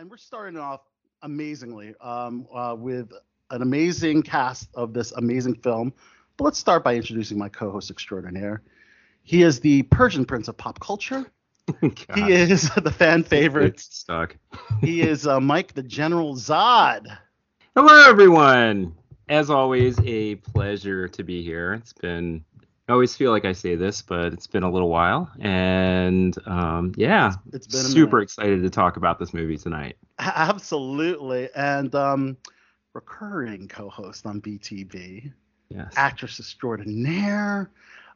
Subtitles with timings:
[0.00, 0.80] and we're starting off
[1.20, 3.12] amazingly um, uh, with
[3.50, 5.92] an amazing cast of this amazing film.
[6.38, 8.62] But let's start by introducing my co-host extraordinaire.
[9.24, 11.30] He is the Persian Prince of pop culture.
[12.14, 13.74] he is the fan favorite.
[13.74, 14.38] It's stuck.
[14.80, 17.18] he is uh, Mike the General Zod.
[17.76, 18.94] Hello, everyone.
[19.28, 21.74] As always, a pleasure to be here.
[21.74, 22.42] It's been.
[22.90, 26.92] I always feel like I say this, but it's been a little while, and um,
[26.96, 28.24] yeah, It's been super minute.
[28.24, 29.96] excited to talk about this movie tonight.
[30.18, 32.36] Absolutely, and um,
[32.92, 35.32] recurring co-host on BTV.
[35.68, 35.92] Yes.
[35.96, 37.70] actress extraordinaire,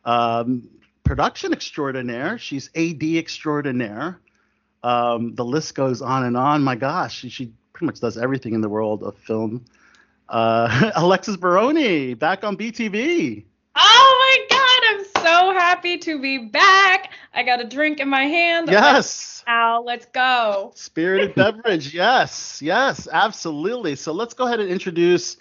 [0.05, 0.69] um,
[1.05, 2.37] production extraordinaire.
[2.37, 4.19] She's AD extraordinaire.
[4.83, 6.65] Um, the list goes on and on.
[6.65, 9.65] My gosh, she, she pretty much does everything in the world of film.
[10.29, 13.45] Uh, Alexis Baroni back on BTV.
[13.77, 15.53] Oh my god, I'm so
[15.85, 17.11] happy to be back.
[17.35, 18.71] I got a drink in my hand.
[18.71, 19.45] Yes.
[19.47, 20.73] Al, let's go.
[20.75, 21.93] Spirited beverage.
[21.93, 22.63] Yes.
[22.63, 23.07] Yes.
[23.13, 23.95] Absolutely.
[23.95, 25.37] So let's go ahead and introduce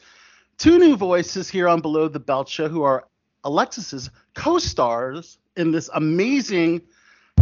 [0.57, 3.07] two new voices here on Below the Belt Show who are
[3.45, 6.81] Alexis's co stars in this amazing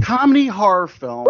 [0.01, 1.25] comedy horror film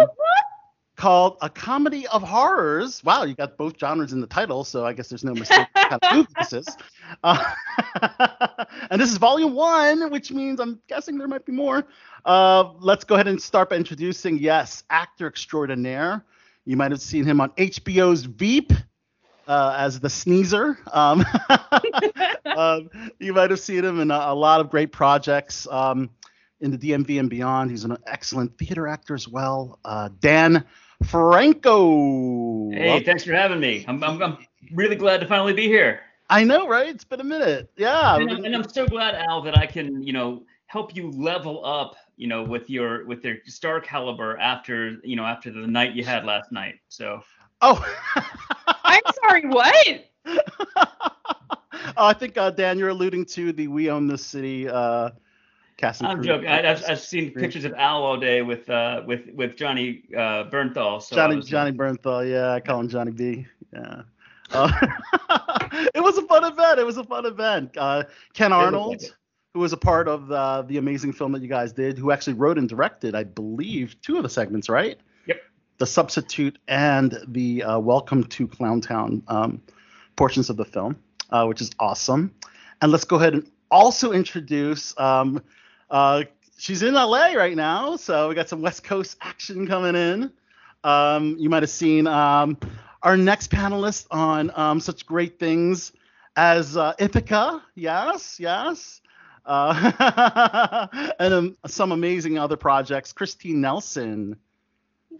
[1.02, 3.04] called A Comedy of Horrors.
[3.04, 5.98] Wow, you got both genres in the title, so I guess there's no mistake kind
[6.00, 6.78] of movie this is.
[7.24, 7.44] Uh,
[8.92, 11.84] and this is volume one, which means I'm guessing there might be more.
[12.24, 16.24] Uh, let's go ahead and start by introducing, yes, actor extraordinaire.
[16.66, 18.72] You might have seen him on HBO's Veep
[19.48, 20.78] uh, as the sneezer.
[20.94, 21.26] Um,
[22.46, 26.12] um, you might have seen him in a, a lot of great projects um,
[26.60, 27.72] in the DMV and beyond.
[27.72, 29.80] He's an excellent theater actor as well.
[29.84, 30.64] Uh, Dan
[31.06, 32.70] Franco.
[32.72, 33.86] Hey, thanks for having me.
[33.88, 34.38] I'm, I'm, I'm
[34.74, 36.02] really glad to finally be here.
[36.30, 36.88] I know, right?
[36.88, 37.70] It's been a minute.
[37.76, 38.16] Yeah.
[38.16, 41.66] And, I'm- and I'm so glad, Al, that I can, you know, help you level
[41.66, 45.94] up, you know, with your with your star caliber after, you know, after the night
[45.94, 46.76] you had last night.
[46.88, 47.22] So
[47.62, 47.86] oh.
[48.84, 50.06] I'm sorry, what?
[51.98, 55.10] Oh, I think uh, Dan, you're alluding to the "We Own This City" uh,
[55.84, 56.48] and I'm joking.
[56.48, 60.46] I, I've, I've seen pictures of Al all day with uh with with Johnny uh,
[60.50, 61.02] Bernthal.
[61.02, 62.30] So Johnny was- Johnny Bernthal.
[62.30, 63.48] Yeah, I call him Johnny B.
[63.74, 64.04] Yeah.
[64.54, 64.70] Uh,
[65.96, 66.78] it was a fun event.
[66.78, 67.78] It was a fun event.
[67.78, 68.04] Uh,
[68.34, 69.02] Ken like Arnold,
[69.54, 72.34] who was a part of the, the amazing film that you guys did, who actually
[72.34, 75.00] wrote and directed, I believe, two of the segments, right?
[75.28, 75.42] Yep.
[75.78, 79.62] The substitute and the uh, Welcome to Clowntown um,
[80.18, 80.98] portions of the film,
[81.30, 82.34] uh, which is awesome.
[82.82, 84.94] And let's go ahead and also introduce.
[85.00, 85.42] Um,
[85.92, 86.24] uh,
[86.58, 90.32] she's in LA right now, so we got some West Coast action coming in.
[90.84, 92.58] Um, you might have seen um,
[93.04, 95.92] our next panelist on um, such great things
[96.36, 97.62] as uh, Ithaca.
[97.76, 99.02] Yes, yes.
[99.46, 100.88] Uh,
[101.20, 103.12] and um, some amazing other projects.
[103.12, 104.38] Christine Nelson.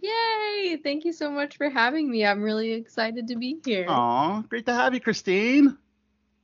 [0.00, 0.78] Yay!
[0.82, 2.24] Thank you so much for having me.
[2.24, 3.86] I'm really excited to be here.
[3.88, 5.76] Aw, great to have you, Christine.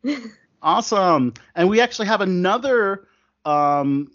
[0.62, 1.34] awesome.
[1.54, 3.08] And we actually have another
[3.44, 4.10] um,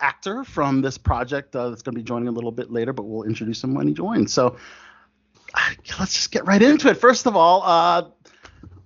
[0.00, 3.04] actor from this project uh, that's going to be joining a little bit later, but
[3.04, 4.32] we'll introduce him when he joins.
[4.32, 4.56] So
[5.98, 6.94] let's just get right into it.
[6.96, 8.08] First of all, uh,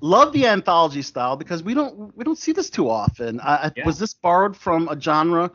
[0.00, 3.40] love the anthology style because we don't we don't see this too often.
[3.40, 3.86] I, I- Yeah.
[3.86, 5.50] Was this borrowed from a genre?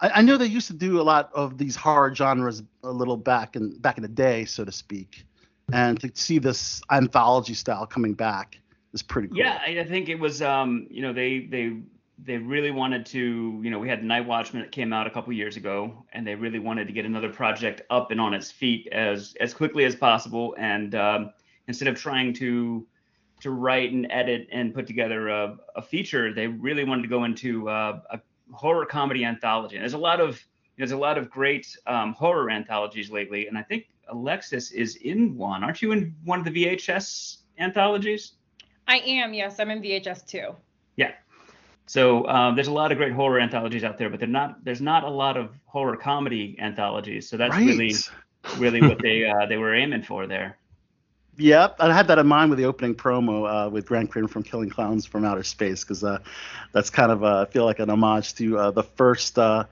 [0.00, 3.16] I, I know they used to do a lot of these horror genres a little
[3.16, 5.24] back in back in the day, so to speak.
[5.72, 8.60] And to see this anthology style coming back
[8.92, 9.38] is pretty cool.
[9.38, 10.40] Yeah, I I think it was.
[10.40, 11.80] Um, you know, they they
[12.18, 13.60] they really wanted to.
[13.62, 16.34] You know, we had Night Watchman that came out a couple years ago, and they
[16.34, 19.94] really wanted to get another project up and on its feet as as quickly as
[19.94, 20.54] possible.
[20.58, 21.30] And um,
[21.68, 22.86] instead of trying to
[23.40, 27.24] to write and edit and put together a, a feature, they really wanted to go
[27.24, 28.20] into uh, a
[28.52, 29.76] horror comedy anthology.
[29.76, 30.42] And there's a lot of
[30.78, 35.36] there's a lot of great um, horror anthologies lately, and I think Alexis is in
[35.36, 35.64] one.
[35.64, 38.32] Aren't you in one of the VHS anthologies?
[38.88, 40.54] I am, yes, I'm in VHS too.
[40.96, 41.12] Yeah.
[41.86, 44.64] So um, there's a lot of great horror anthologies out there, but they're not.
[44.64, 47.28] There's not a lot of horror comedy anthologies.
[47.28, 47.66] So that's right.
[47.66, 47.94] really,
[48.58, 50.58] really what they uh, they were aiming for there.
[51.38, 54.42] Yep, I had that in mind with the opening promo uh, with Grant Craven from
[54.42, 56.18] Killer Klowns from Outer Space because uh,
[56.72, 59.64] that's kind of uh, I feel like an homage to uh, the first uh,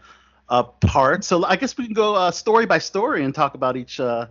[0.48, 1.24] uh, part.
[1.24, 4.26] So I guess we can go uh, story by story and talk about each uh,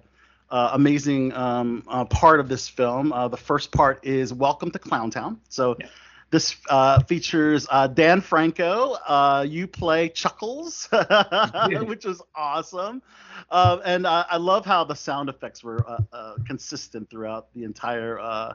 [0.52, 3.12] uh, amazing um, uh, part of this film.
[3.12, 5.38] Uh, the first part is Welcome to Clowntown.
[5.50, 5.88] So Yeah.
[6.34, 8.94] This uh, features uh, Dan Franco.
[9.08, 10.90] Uh, you play Chuckles,
[11.86, 13.04] which is awesome.
[13.52, 17.64] Uh, and I, I love how the sound effects were uh, uh, consistent throughout the
[17.66, 18.54] entire uh,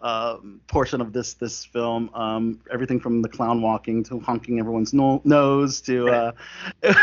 [0.00, 2.10] um, portion of this this film.
[2.14, 6.08] Um, everything from the clown walking to honking everyone's no- nose to.
[6.08, 6.32] Uh,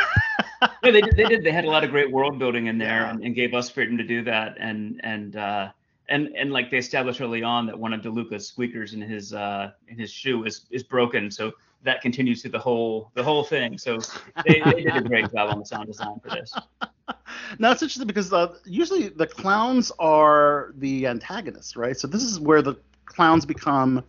[0.81, 1.43] No, they did, they did.
[1.43, 3.09] They had a lot of great world building in there, Yeah.
[3.09, 4.55] and, and gave us freedom to do that.
[4.57, 5.71] And and uh,
[6.09, 9.71] and and like they established early on that one of DeLuca's squeakers in his uh
[9.87, 11.53] in his shoe is is broken, so
[11.83, 13.77] that continues through the whole the whole thing.
[13.77, 13.99] So
[14.45, 16.53] they, they did a great job on the sound design for this.
[17.59, 21.97] now it's interesting because uh, usually the clowns are the antagonists, right?
[21.97, 24.03] So this is where the clowns become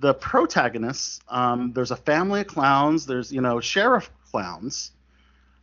[0.00, 1.20] the protagonists.
[1.28, 3.06] Um, there's a family of clowns.
[3.06, 4.92] There's you know sheriff clowns.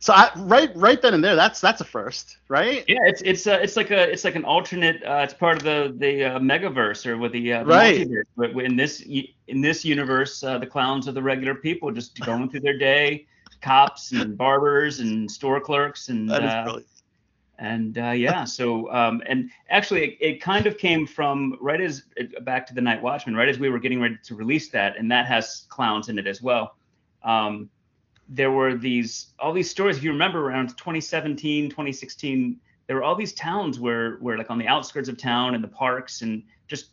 [0.04, 2.84] So I, right, right then and there, that's that's a first, right?
[2.86, 5.02] Yeah, it's it's uh, it's like a it's like an alternate.
[5.02, 8.06] Uh, it's part of the the uh, megaverse or with the, uh, the right.
[8.06, 8.24] multiverse.
[8.36, 12.50] But in this in this universe, uh, the clowns are the regular people just going
[12.50, 13.24] through their day,
[13.62, 16.80] cops and barbers and store clerks and That is uh,
[17.58, 22.02] and uh, yeah so um, and actually it, it kind of came from right as
[22.42, 25.10] back to the night watchman right as we were getting ready to release that and
[25.10, 26.76] that has clowns in it as well
[27.22, 27.70] um,
[28.28, 33.14] there were these all these stories if you remember around 2017 2016 there were all
[33.14, 36.90] these towns where where like on the outskirts of town and the parks and just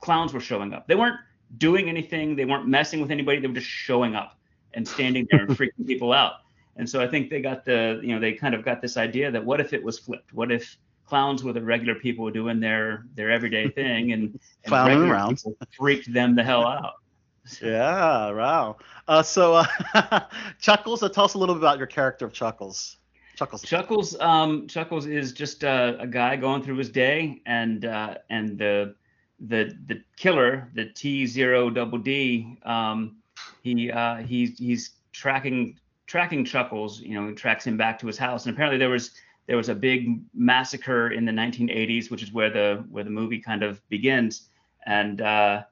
[0.00, 1.18] clowns were showing up they weren't
[1.58, 4.38] doing anything they weren't messing with anybody they were just showing up
[4.74, 6.34] and standing there and freaking people out
[6.76, 9.30] and so I think they got the, you know, they kind of got this idea
[9.30, 10.32] that what if it was flipped?
[10.32, 10.76] What if
[11.06, 15.36] clowns were the regular people doing their their everyday thing and, and Clowning around.
[15.36, 16.94] people freaked them the hell out.
[17.62, 18.76] Yeah, wow.
[19.06, 20.20] Uh, so uh,
[20.60, 22.96] Chuckles, uh, tell us a little bit about your character of Chuckles.
[23.36, 23.62] Chuckles.
[23.62, 28.56] Chuckles, um, Chuckles is just uh, a guy going through his day, and uh, and
[28.58, 28.94] the
[29.40, 33.16] the the killer, the T zero double D, um,
[33.62, 38.46] he uh, he's he's tracking tracking Chuckles, you know, tracks him back to his house,
[38.46, 39.10] and apparently there was
[39.46, 43.40] there was a big massacre in the 1980s, which is where the where the movie
[43.40, 44.48] kind of begins,
[44.86, 45.64] and uh,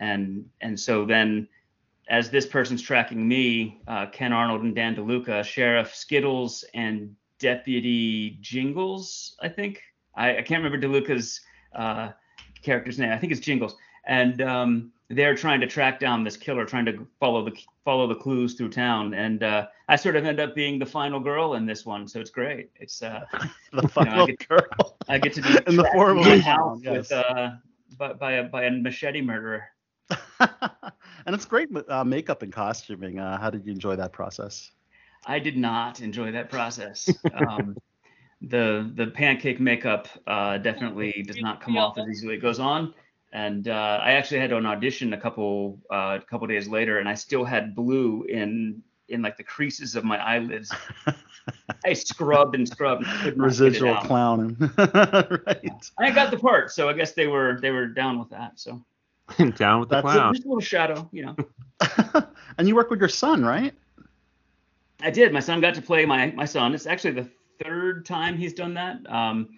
[0.00, 1.46] and and so then
[2.08, 8.36] as this person's tracking me, uh, Ken Arnold and Dan DeLuca, Sheriff Skittles and Deputy
[8.40, 9.80] Jingles, I think.
[10.16, 11.40] I, I can't remember DeLuca's
[11.74, 12.10] uh,
[12.62, 13.12] character's name.
[13.12, 13.76] I think it's Jingles.
[14.06, 17.52] And um, they're trying to track down this killer, trying to follow the
[17.84, 19.14] follow the clues through town.
[19.14, 22.20] And uh, I sort of end up being the final girl in this one, so
[22.20, 22.70] it's great.
[22.76, 23.24] It's uh,
[23.72, 24.98] the final get- girl.
[25.08, 27.50] I get to be In the form of a house clown, with uh,
[27.98, 29.64] by, by a by a machete murderer.
[30.40, 33.18] and it's great uh, makeup and costuming.
[33.18, 34.70] Uh, how did you enjoy that process?
[35.26, 37.08] I did not enjoy that process.
[37.34, 37.76] Um,
[38.42, 42.58] the the pancake makeup uh, definitely does not come off as easily as it goes
[42.58, 42.94] on.
[43.32, 47.08] And uh, I actually had an audition a couple uh, a couple days later, and
[47.08, 50.72] I still had blue in in like the creases of my eyelids.
[51.84, 53.04] I scrubbed and scrubbed.
[53.06, 54.56] And Residual clowning.
[54.78, 55.90] right.
[55.98, 58.58] I got the part, so I guess they were they were down with that.
[58.58, 58.84] So
[59.56, 60.34] Down with the That's- clown.
[60.34, 61.36] just a little shadow, you know.
[62.58, 63.74] and you work with your son, right?
[65.02, 65.32] I did.
[65.32, 66.74] My son got to play my my son.
[66.74, 67.30] It's actually the
[67.62, 68.98] third time he's done that.
[69.10, 69.48] Um,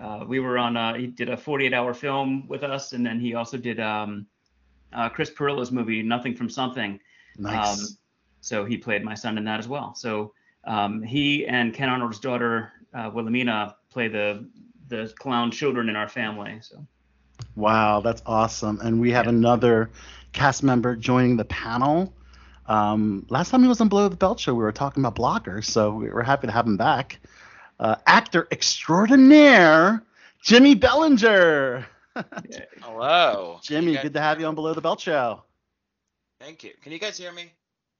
[0.00, 0.76] uh, we were on.
[0.76, 4.26] Uh, he did a 48 hour film with us, and then he also did um,
[4.92, 7.00] uh, Chris Perilla's movie Nothing from Something.
[7.38, 7.80] Nice.
[7.80, 7.86] Um,
[8.40, 9.94] so he played my son in that as well.
[9.94, 10.32] So
[10.64, 14.48] um, he and Ken Arnold's daughter uh, Wilhelmina play the
[14.88, 16.58] the clown children in our family.
[16.60, 16.86] So
[17.56, 18.80] Wow, that's awesome.
[18.80, 19.30] And we have Yeah.
[19.30, 19.90] another
[20.32, 22.12] cast member joining the panel.
[22.66, 25.64] Um, last time he was on Below the Belt Show, we were talking about Blockers,
[25.66, 27.20] so we- we're happy to have him back.
[27.78, 30.02] Uh, actor extraordinaire,
[30.42, 31.86] Jimmy Bellinger.
[32.80, 33.58] Hello.
[33.62, 35.42] Jimmy, guys- good to have you on Below the Belt Show.
[36.40, 36.72] Thank you.
[36.82, 37.52] Can you guys hear me?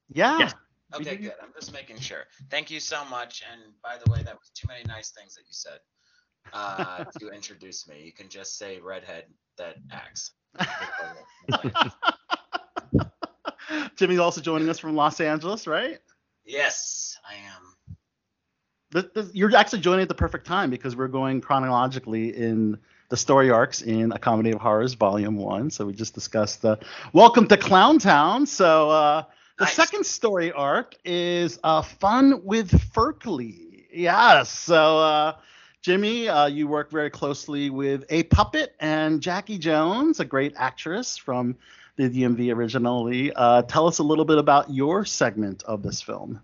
[0.08, 0.38] Yeah.
[0.38, 0.54] Yes.
[0.94, 1.34] Okay, good.
[1.42, 2.24] I'm just making sure.
[2.50, 3.42] Thank you so much.
[3.50, 5.80] And by the way, that was too many nice things that you said
[6.52, 8.02] uh, to introduce me.
[8.04, 9.24] You can just say redhead
[9.56, 10.32] that acts.
[13.96, 15.98] Jimmy's also joining us from Los Angeles, right?
[16.44, 17.76] yes, I am.
[19.32, 22.78] You're actually joining at the perfect time because we're going chronologically in
[23.10, 25.70] the story arcs in A Comedy of Horrors Volume 1.
[25.70, 26.78] So we just discussed the
[27.12, 28.46] Welcome to Clown Town.
[28.46, 29.24] So uh,
[29.58, 29.66] the Nice.
[29.66, 33.86] second story arc is uh, Fun with Ferkley.
[33.92, 34.50] Yes.
[34.50, 35.32] So, uh,
[35.84, 41.18] Jimmy, uh, you work very closely with A Puppet and Jackie Jones, a great actress
[41.18, 41.56] from
[41.96, 43.30] the DMV originally.
[43.34, 46.40] Uh, tell us a little bit about your segment of this film.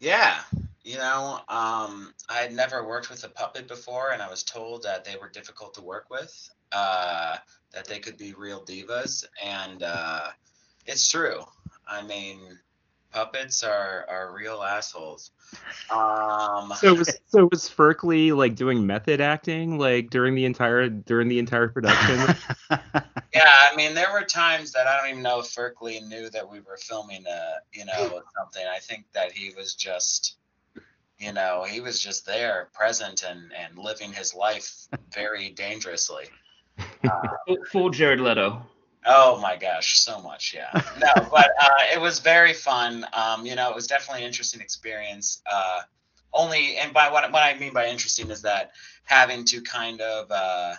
[0.00, 0.40] Yeah.
[0.82, 4.82] You know, um, I had never worked with a puppet before, and I was told
[4.82, 7.36] that they were difficult to work with, uh,
[7.70, 10.30] that they could be real divas, and uh,
[10.84, 11.44] it's true.
[11.86, 12.58] I mean,
[13.12, 15.30] puppets are, are real assholes.
[15.90, 21.28] Um, So was so was Ferkley like doing method acting like during the entire during
[21.28, 22.36] the entire production?
[23.34, 26.50] Yeah, I mean, there were times that I don't even know if Ferkley knew that
[26.50, 28.64] we were filming a, you know, something.
[28.66, 30.36] I think that he was just
[31.18, 36.26] you know, he was just there, present, and and living his life very dangerously.
[37.46, 38.62] Full, full Jared Leto.
[39.06, 40.70] Oh my gosh, so much, yeah.
[40.98, 43.06] No, but uh, it was very fun.
[43.12, 45.40] Um, you know, it was definitely an interesting experience.
[45.50, 45.80] Uh,
[46.32, 48.72] only, and by what what I mean by interesting is that
[49.04, 50.74] having to kind of uh,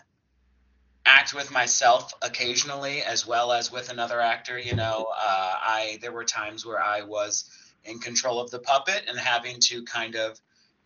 [1.05, 4.59] act with myself occasionally, as well as with another actor.
[4.59, 7.49] You know, uh, I there were times where I was
[7.83, 10.39] in control of the puppet and having to kind of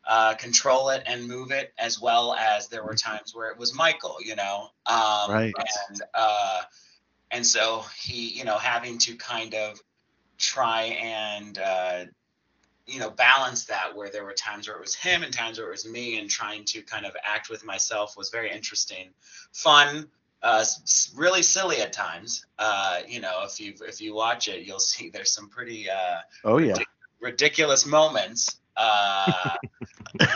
[0.07, 3.73] uh, control it and move it, as well as there were times where it was
[3.73, 4.17] Michael.
[4.23, 5.53] You know, um, Right.
[5.89, 6.61] and uh,
[7.32, 9.80] and so he, you know, having to kind of
[10.38, 12.06] try and uh,
[12.86, 15.68] you know balance that where there were times where it was him and times where
[15.68, 19.10] it was me and trying to kind of act with myself was very interesting.
[19.53, 20.08] Fun
[20.42, 20.65] uh,
[21.15, 22.46] really silly at times.
[22.60, 26.20] Uh, you know if you if you watch it you'll see there's some pretty uh,
[26.44, 26.75] Oh yeah.
[27.22, 29.56] ridiculous moments uh,
[30.20, 30.27] you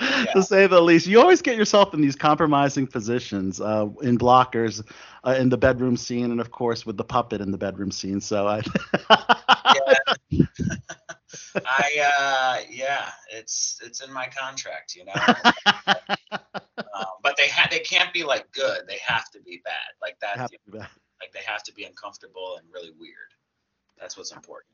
[0.00, 1.06] know, to say the least.
[1.06, 4.82] You always get yourself in these compromising positions uh, in blockers
[5.24, 8.20] uh, in the bedroom scene, and of course with the puppet in the bedroom scene.
[8.20, 8.62] So I.
[11.66, 15.12] I uh, yeah it's it's in my contract you know
[15.66, 19.72] um, but they ha- they can't be like good they have to be bad
[20.02, 20.88] like that be bad.
[21.20, 23.30] like they have to be uncomfortable and really weird
[23.98, 24.73] that's what's important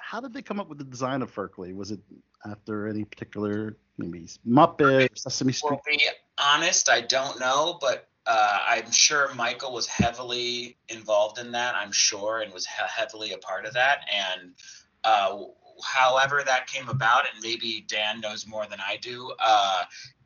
[0.00, 1.74] How did they come up with the design of Ferkley?
[1.74, 2.00] Was it
[2.44, 5.70] after any particular maybe Muppet, Sesame Street?
[5.70, 6.00] Well, be
[6.38, 11.74] honest, I don't know, but uh, I'm sure Michael was heavily involved in that.
[11.74, 14.00] I'm sure, and was he- heavily a part of that.
[14.12, 14.52] And
[15.04, 15.38] uh,
[15.84, 19.32] however that came about, and maybe Dan knows more than I do.
[19.38, 19.84] Uh,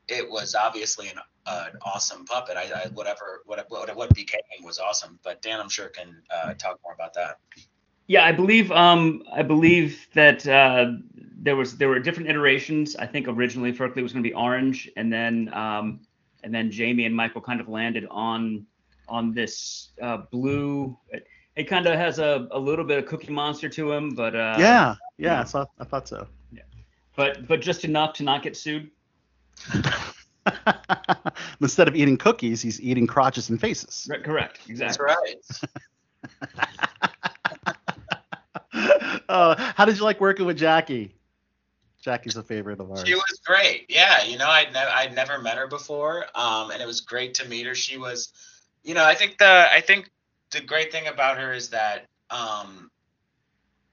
[0.08, 2.56] it was obviously an, uh, an awesome puppet.
[2.56, 5.18] I, I whatever what what what became was awesome.
[5.22, 7.38] But Dan, I'm sure can uh, talk more about that.
[8.06, 10.92] Yeah, I believe um I believe that uh,
[11.38, 12.96] there was there were different iterations.
[12.96, 16.00] I think originally Ferkley was going to be orange, and then um
[16.42, 18.66] and then Jamie and Michael kind of landed on
[19.08, 20.96] on this uh, blue.
[21.10, 24.34] It, it kind of has a, a little bit of Cookie Monster to him, but
[24.34, 26.26] uh, yeah, yeah, I, thought, I thought so.
[26.52, 26.62] Yeah,
[27.16, 28.90] but but just enough to not get sued.
[31.60, 34.06] Instead of eating cookies, he's eating crotches and faces.
[34.10, 35.06] Right, correct, Exactly.
[35.06, 37.10] That's right.
[39.28, 41.14] uh, how did you like working with Jackie?
[42.00, 43.02] Jackie's a favorite of ours.
[43.06, 43.86] She was great.
[43.88, 47.34] Yeah, you know, I'd never I'd never met her before, um, and it was great
[47.34, 47.74] to meet her.
[47.74, 48.30] She was,
[48.82, 50.10] you know, I think the I think
[50.50, 52.90] the great thing about her is that, um,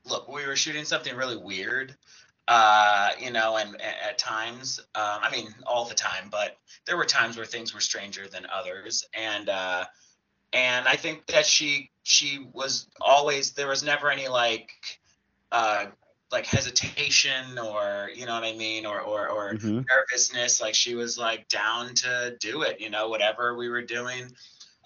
[0.05, 1.95] look, we were shooting something really weird,
[2.47, 6.97] uh, you know, and, and at times, um, I mean, all the time, but there
[6.97, 9.85] were times where things were stranger than others, and uh,
[10.53, 14.71] and I think that she she was always there was never any like.
[15.51, 15.87] Uh,
[16.31, 19.85] like hesitation or you know what I mean or or or Mhm.
[19.89, 24.31] nervousness like she was like down to do it you know whatever we were doing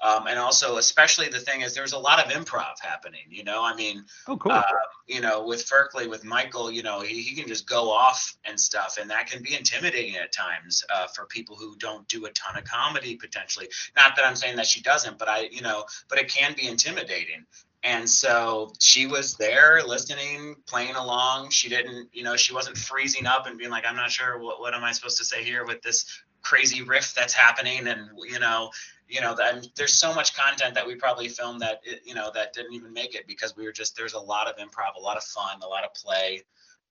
[0.01, 3.63] um, and also especially the thing is there's a lot of improv happening you know
[3.63, 4.53] I mean Oh, cool.
[4.53, 4.63] uh,
[5.07, 8.59] you know with Ferkley with Michael you know he, he can just go off and
[8.59, 12.31] stuff and that can be intimidating at times uh, for people who don't do a
[12.31, 15.85] ton of comedy potentially not that I'm saying that she doesn't but I you know
[16.09, 17.45] but it can be intimidating
[17.85, 21.51] and so she was there listening, playing along.
[21.51, 24.59] She didn't, you know, she wasn't freezing up and being like, I'm not sure what,
[24.59, 27.87] what am I supposed to say here with this crazy riff that's happening.
[27.87, 28.71] And, you know,
[29.07, 32.31] you know, that, there's so much content that we probably filmed that, it, you know,
[32.33, 34.99] that didn't even make it because we were just, there's a lot of improv, a
[34.99, 36.41] lot of fun, a lot of play.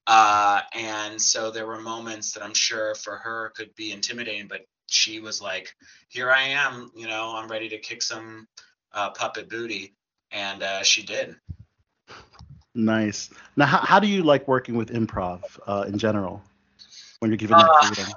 [0.06, 4.64] Uh, and so there were moments that I'm sure for her could be intimidating, but
[4.86, 5.74] she was like,
[6.08, 8.46] here I am, you know, I'm ready to kick some
[8.92, 9.96] uh, puppet booty
[10.34, 11.36] and uh, she did.
[12.74, 13.30] Nice.
[13.56, 16.42] Now, how, how do you like working with improv uh, in general
[17.20, 18.12] when you're given Uh, that freedom?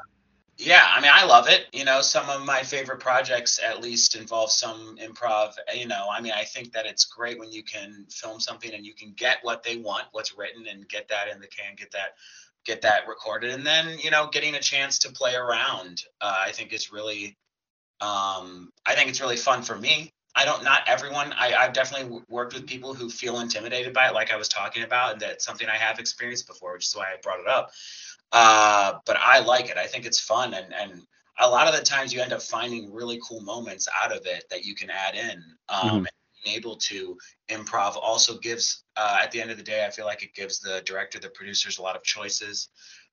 [0.57, 1.67] Yeah, I mean, I love it.
[1.71, 5.53] You know, some of my favorite projects at least involve some improv.
[5.71, 8.83] You know, I mean, I think that it's great when you can film something and
[8.83, 11.91] you can get what they want, what's written, and get that in the can, get
[11.91, 12.15] that,
[12.65, 16.01] get that recorded, and then you know, getting a chance to play around.
[16.19, 17.37] Uh, I think is really,
[18.01, 20.11] um, I think it's really fun for me.
[20.35, 21.33] I don't, not everyone.
[21.33, 24.47] I, I've definitely w- worked with people who feel intimidated by it, like I was
[24.47, 27.47] talking about, and that's something I have experienced before, which is why I brought it
[27.47, 27.71] up
[28.31, 29.77] uh, but I like it.
[29.77, 31.01] I think it's fun, and and
[31.39, 34.43] a lot of the times you end up finding really cool moments out of it
[34.49, 35.43] that you can add in.
[35.69, 35.97] Um, Mhm.
[35.97, 36.09] and
[36.43, 37.17] being able to
[37.49, 40.59] improv also gives, uh, at the end of the day, I feel like it gives
[40.59, 42.69] the director, the producers, a lot of choices,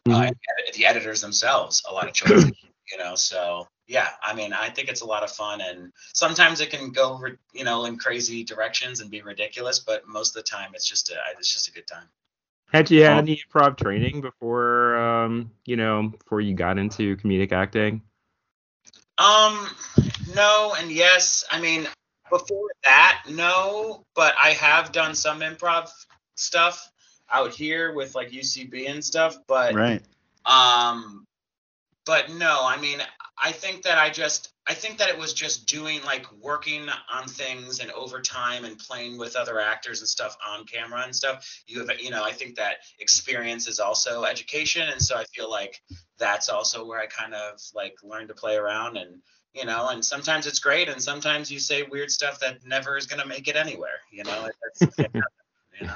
[0.09, 0.27] uh, Mhm.
[0.29, 2.45] and ed- the editors themselves a lot of choices.
[2.91, 6.61] you know, so yeah, I mean, I think it's a lot of fun, and sometimes
[6.61, 7.21] it can go,
[7.53, 11.11] you know, in crazy directions and be ridiculous, but most of the time it's just
[11.11, 12.09] a, it's just a good time.
[12.73, 17.53] Had you had any improv training before, um, you know, before you got into comedic
[17.53, 18.03] acting?
[19.19, 19.69] Um,
[20.35, 21.45] no and yes.
[21.51, 21.87] I mean,
[22.31, 25.89] before that, no, but I have done some improv
[26.35, 26.91] stuff
[27.31, 30.03] out here with like UCB and stuff, but Right.
[30.45, 31.25] um
[32.07, 32.99] but no, I mean,
[33.43, 37.27] I think that I just I think that it was just doing like working on
[37.27, 41.63] things and overtime and playing with other actors and stuff on camera and stuff.
[41.67, 45.51] You have you know, I think that experience is also education and so I feel
[45.51, 45.83] like
[46.19, 49.21] that's also where I kind of like learned to play around and
[49.53, 53.07] you know, and sometimes it's great and sometimes you say weird stuff that never is
[53.07, 54.49] going to make it anywhere, you know.
[54.81, 54.99] That's,
[55.81, 55.95] you know.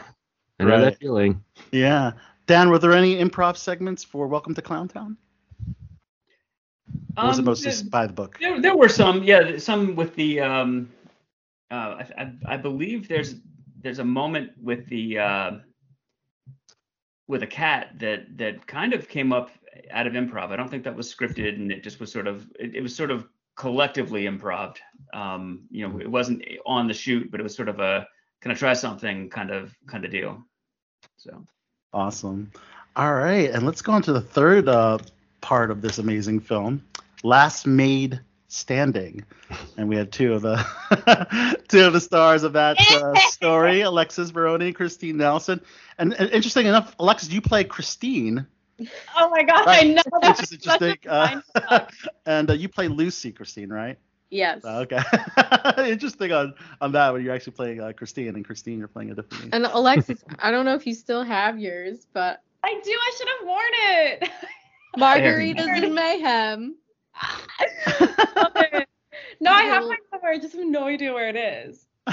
[0.61, 0.81] I know Right.
[0.81, 1.43] that feeling.
[1.73, 2.13] Yeah.
[2.47, 5.17] Dan, were there any improv segments for Welcome to Clowntown?
[7.19, 8.39] Or was Um, mostly there- by the book?
[8.41, 10.41] There, there were some, yeah, some with the.
[10.41, 10.91] Um,
[11.71, 13.35] uh, I, I, I believe there's
[13.83, 15.51] there's a moment with the uh,
[17.27, 19.51] with a cat that that kind of came up
[19.91, 20.51] out of improv.
[20.51, 22.95] I don't think that was scripted, and it just was sort of it, it was
[22.95, 24.77] sort of collectively improv.
[25.13, 28.07] Um, you know, it wasn't on the shoot, but it was sort of a
[28.41, 30.43] kind of try something kind of kind of deal.
[31.17, 31.45] So
[31.93, 32.51] Awesome.
[32.97, 34.99] All right, and let's go on to the third uh,
[35.41, 36.83] part of this amazing film,
[37.23, 38.21] Last Maid
[38.51, 39.25] Standing,
[39.77, 40.57] and we had two of the
[41.69, 45.61] two of the stars of that uh, story, Alexis Baroni and Christine Nelson.
[45.99, 48.47] And, and interesting enough, Alexis, you play Christine,
[49.17, 49.85] Oh my god, Right.
[49.85, 50.03] I know.
[50.13, 51.11] which that is was such a interesting,
[51.71, 51.87] uh,
[52.27, 53.99] and uh, you play Lucy, Christine, right?
[54.31, 54.65] Yes.
[54.65, 55.03] Uh, Okay.
[55.91, 59.15] interesting on on that when you're actually playing uh, Christine, and Christine, you're playing a
[59.15, 59.45] different.
[59.45, 59.51] name.
[59.53, 62.93] And Alexis, I don't know if you still have yours, but I do.
[62.93, 64.31] I should have worn it.
[64.99, 66.77] Margaritas and Mayhem.
[69.41, 70.33] no, I have mine somewhere.
[70.33, 71.87] I just have no idea where it is.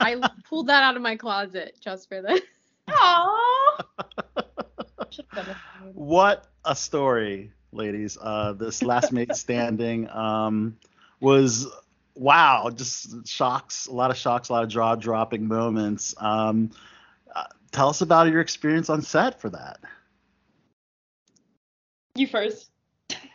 [0.00, 2.40] I pulled that out of my closet just for this.
[2.88, 3.84] Aww.
[5.10, 5.56] Should've done this.
[5.94, 8.16] what a story, ladies.
[8.20, 10.76] Uh, this last maid standing um,
[11.20, 11.66] was
[12.14, 16.14] wow, just shocks, a lot of shocks, a lot of jaw dropping moments.
[16.18, 16.70] Um,
[17.34, 19.80] uh, tell us about your experience on set for that.
[22.14, 22.70] You first.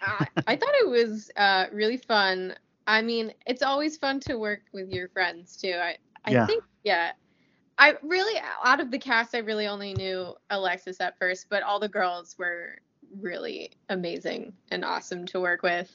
[0.02, 2.56] I, I thought it was uh, really fun.
[2.88, 5.76] I mean, it's always fun to work with your friends too.
[5.82, 6.46] I, I Yeah.
[6.46, 7.12] think, yeah.
[7.78, 11.80] I really, out of the cast, I really only knew Alexis at first, but all
[11.80, 12.80] the girls were
[13.20, 15.92] really amazing and awesome to work with.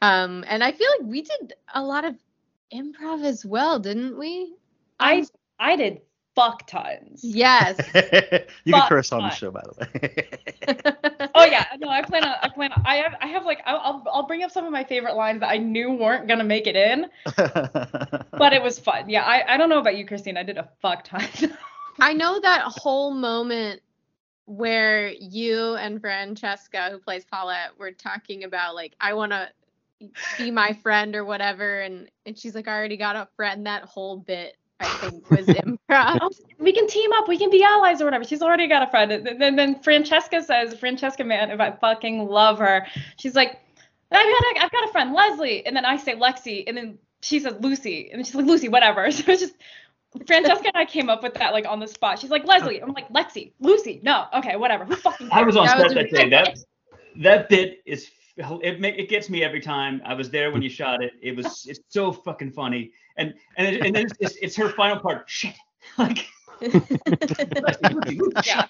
[0.00, 2.16] Um, and I feel like we did a lot of
[2.72, 4.54] improv as well, didn't we?
[4.98, 5.24] I
[5.58, 6.00] I did
[6.34, 7.22] fuck tons.
[7.22, 7.78] Yes.
[8.64, 11.10] you can Fuck curse on the show, by the way.
[11.34, 12.34] Oh yeah, no, I plan on.
[12.42, 12.72] I plan.
[12.72, 13.14] On, I have.
[13.20, 13.60] I have like.
[13.66, 14.04] I'll, I'll.
[14.12, 16.76] I'll bring up some of my favorite lines that I knew weren't gonna make it
[16.76, 19.08] in, but it was fun.
[19.08, 19.54] Yeah, I.
[19.54, 20.36] I don't know about you, Christine.
[20.36, 21.28] I did a fuck ton.
[22.00, 23.82] I know that whole moment
[24.46, 29.48] where you and Francesca, who plays Paulette, were talking about like I want to
[30.38, 33.66] be my friend or whatever, and and she's like I already got a friend.
[33.66, 36.30] That whole bit I think was improv.
[36.58, 37.28] we can team up.
[37.28, 38.24] We can be allies or whatever.
[38.24, 39.12] She's already got a friend.
[39.12, 43.60] And then, then Francesca says, Francesca, man, if I fucking love her, she's like,
[44.10, 45.64] I've got, a, I've got a friend, Leslie.
[45.64, 49.08] And then I say Lexi, and then she says Lucy, and she's like Lucy, whatever.
[49.10, 49.54] So it's just
[50.26, 52.18] Francesca and I came up with that like on the spot.
[52.18, 52.82] She's like Leslie.
[52.82, 54.00] I'm like Lexi, Lucy.
[54.02, 54.84] No, okay, whatever.
[54.84, 56.28] Who fucking I was on That set that day.
[56.28, 56.58] That
[57.16, 60.00] that bit is it ma- it gets me every time.
[60.04, 61.12] I was there when you shot it.
[61.20, 62.92] It was it's so fucking funny.
[63.16, 65.28] And and it, and then it's, it's, it's her final part.
[65.28, 65.54] Shit.
[65.98, 66.26] Like
[68.46, 68.66] yeah.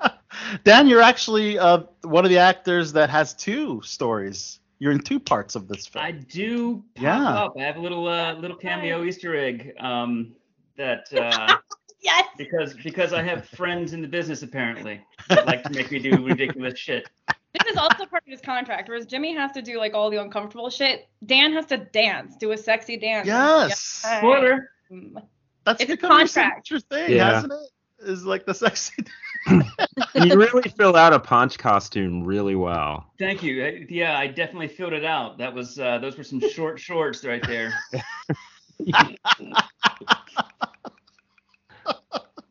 [0.64, 4.60] Dan, you're actually uh, one of the actors that has two stories.
[4.78, 6.04] You're in two parts of this film.
[6.04, 7.28] I do pop Yeah.
[7.28, 7.54] up.
[7.58, 10.34] I have a little uh, little cameo Easter egg um,
[10.76, 11.56] that uh,
[12.00, 12.26] Yes.
[12.36, 16.24] because because I have friends in the business apparently that like to make me do
[16.26, 17.08] ridiculous shit.
[17.58, 20.20] This is also part of his contract, whereas Jimmy has to do like all the
[20.20, 21.08] uncomfortable shit.
[21.24, 23.26] Dan has to dance, do a sexy dance.
[23.26, 24.02] yes.
[24.04, 24.18] Yeah.
[24.18, 24.70] Spoiler.
[24.90, 25.22] Mm.
[25.64, 26.66] That's It's a become your contract.
[26.66, 27.34] signature thing, Yeah.
[27.34, 27.70] hasn't it?
[28.10, 29.02] Is like the sexy.
[29.46, 33.06] you really fill out a Ponch costume really well.
[33.18, 33.86] Thank you.
[33.88, 35.38] Yeah, I definitely filled it out.
[35.38, 37.72] That was uh, those were some short shorts right there.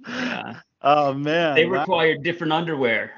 [0.07, 0.59] Yeah.
[0.81, 1.55] Oh man.
[1.55, 1.79] they wow.
[1.79, 3.11] required different underwear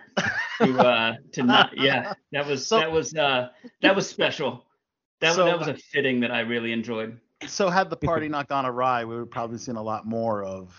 [0.62, 3.50] to uh to not yeah that was So- that was uh
[3.82, 4.66] that was special
[5.22, 8.28] that, So- was that was a fitting that i really enjoyed So had the party
[8.38, 10.74] not gone awry, we would probably seen a lot more of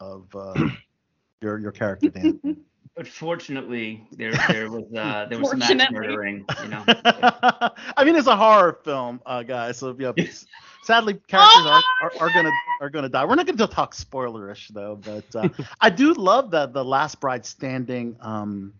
[0.00, 0.54] of uh,
[1.42, 2.40] your your character, Dan.
[2.96, 6.44] But fortunately, there there was uh, there was some axe murdering.
[6.62, 6.84] You know.
[6.88, 9.78] I mean, it's a horror film, uh, guys.
[9.78, 10.44] So yeah, s-
[10.82, 13.24] sadly, characters are, are, are gonna are gonna die.
[13.24, 15.48] We're not gonna talk spoilerish though, but uh,
[15.80, 18.74] I do love that the Last Bride Standing um,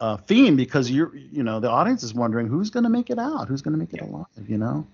[0.00, 3.48] uh, theme because you're you know the audience is wondering who's gonna make it out,
[3.48, 4.86] who's gonna make it alive, you know.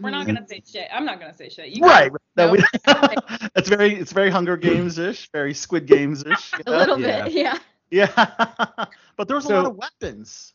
[0.00, 0.34] We're not Mhm.
[0.34, 0.88] gonna say shit.
[0.92, 1.68] I'm not gonna say shit.
[1.68, 2.10] You Right.
[2.10, 2.58] guys- No, we,
[3.56, 6.52] it's very it's very Hunger Games ish, very Squid Games ish.
[6.66, 7.24] A little Yeah.
[7.24, 7.58] bit, yeah.
[7.90, 8.06] Yeah,
[9.16, 10.54] but there was a lot of weapons.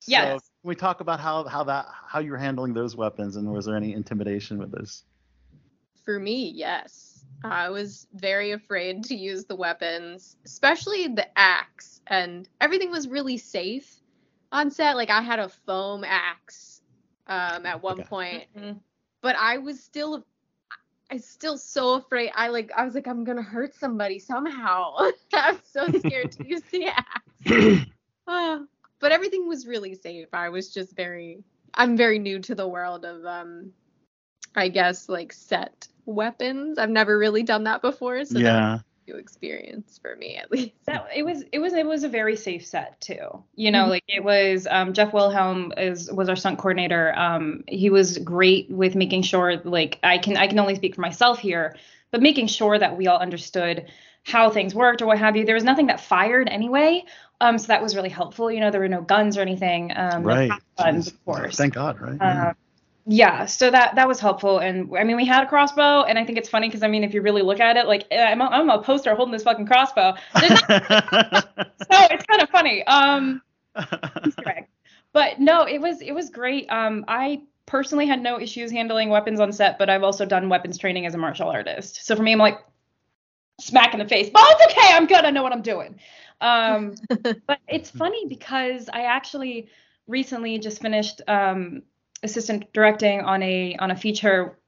[0.00, 0.40] So Yes.
[0.62, 3.76] Can we talk about how how that how you're handling those weapons, and was there
[3.76, 5.04] any intimidation with this?
[6.04, 7.13] For me, yes.
[7.42, 13.36] I was very afraid to use the weapons, especially the axe, and everything was really
[13.38, 14.02] safe
[14.52, 14.96] on set.
[14.96, 16.82] Like I had a foam axe
[17.26, 18.04] um, at one Okay.
[18.04, 18.80] point, Mhm.
[19.22, 20.24] but I was still,
[21.10, 22.30] I was still so afraid.
[22.34, 24.96] I like, I was like, I'm gonna hurt somebody somehow.
[25.34, 27.22] I'm so scared to use the axe.
[28.26, 28.60] Ah,
[29.00, 30.28] but everything was really safe.
[30.32, 31.44] I was just very,
[31.74, 33.72] I'm very new to the world of, um,
[34.56, 36.78] I guess like set weapons.
[36.78, 38.74] I've never really done that before, so that was yeah.
[38.74, 40.72] a new experience for me at least.
[40.86, 43.90] that it was it was it was a very safe set too you know Mhm.
[43.90, 48.70] like it was um jeff wilhelm is was our stunt coordinator um he was great
[48.70, 51.76] with making sure like i can i can only speak for myself here
[52.12, 53.86] but making sure that we all understood
[54.22, 57.04] how things worked or what have you there was nothing that fired anyway
[57.42, 60.22] um so that was really helpful you know there were no guns or anything um
[60.22, 60.50] no right.
[60.78, 62.00] guns of course Thank God.
[62.00, 62.16] Right.
[62.18, 62.52] yeah.
[63.06, 66.24] Yeah, so that that was helpful, and I mean we had a crossbow, and I
[66.24, 68.44] think it's funny because I mean if you really look at it, like I'm a,
[68.44, 70.76] I'm a poster holding this fucking crossbow, There's so
[71.90, 72.84] it's kind of funny.
[72.86, 73.42] Um,
[75.12, 76.66] but no, it was it was great.
[76.70, 80.78] Um, I personally had no issues handling weapons on set, but I've also done weapons
[80.78, 82.06] training as a martial artist.
[82.06, 82.58] So for me, I'm like
[83.60, 84.30] smack in the face.
[84.30, 84.92] But it's okay.
[84.92, 85.24] I'm good.
[85.24, 85.98] I know what I'm doing.
[86.40, 86.94] Um,
[87.46, 89.68] but it's funny because I actually
[90.06, 91.82] recently just finished um,
[92.24, 94.58] assistant directing on a on a feature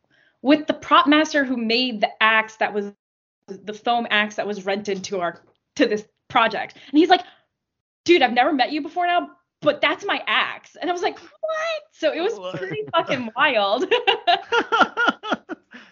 [0.42, 2.92] with the prop master who made the axe that was
[3.48, 5.40] the foam axe that was rented to our
[5.76, 6.76] to this project.
[6.90, 7.22] And he's like,
[8.04, 10.76] dude, I've never met you before now, but that's my axe.
[10.80, 11.82] And I was like, what?
[11.92, 13.86] So it was pretty fucking wild.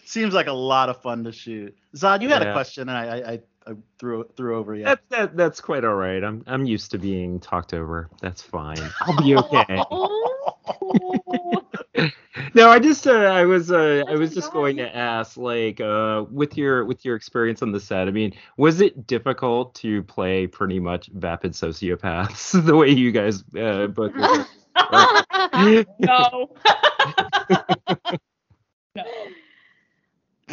[0.05, 1.77] Seems like a lot of fun to shoot.
[1.96, 4.85] Zod, you had a question, and I, I, I, I threw threw over you.
[4.85, 6.22] That, that that's quite all right.
[6.22, 8.09] I'm I'm used to being talked over.
[8.20, 8.79] That's fine.
[9.00, 9.83] I'll be okay.
[12.55, 16.24] No, I just uh, I was uh, I was just going to ask like uh
[16.31, 18.07] with your with your experience on the set.
[18.07, 23.42] I mean, was it difficult to play pretty much vapid sociopaths the way you guys
[23.59, 24.46] uh, both were?
[26.00, 26.00] no.
[26.00, 26.48] no.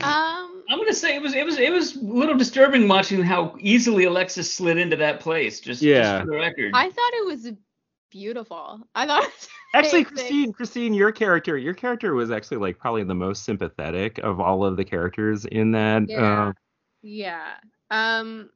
[0.01, 3.55] um, I'm gonna say it was it was it was a little disturbing watching how
[3.59, 5.59] easily Alexis slid into that place.
[5.59, 6.01] Just, Yeah.
[6.01, 6.71] just for the record.
[6.73, 7.51] I thought it was
[8.09, 8.81] beautiful.
[8.93, 9.23] I thought.
[9.23, 10.15] It was Actually, amazing.
[10.15, 14.65] Christine, Christine, your character, your character was actually like probably the most sympathetic of all
[14.65, 16.09] of the characters in that.
[16.09, 16.47] Yeah.
[16.47, 16.53] Uh,
[17.01, 17.53] Yeah.
[17.89, 18.49] Um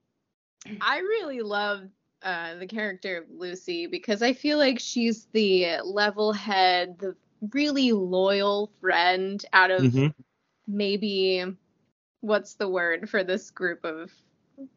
[0.82, 1.84] I really love
[2.22, 7.16] uh the character of Lucy because I feel like she's the level head, the
[7.54, 10.14] really loyal friend out of mhm.
[10.68, 11.46] maybe
[12.26, 14.12] what's the word for this group of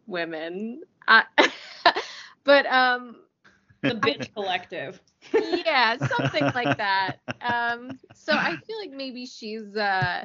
[0.07, 0.83] women?
[1.07, 1.25] I,
[2.45, 3.17] but um
[3.87, 5.01] The bitch collective.
[5.33, 7.17] yeah, something like that.
[7.41, 10.25] Um, so I feel like maybe she's uh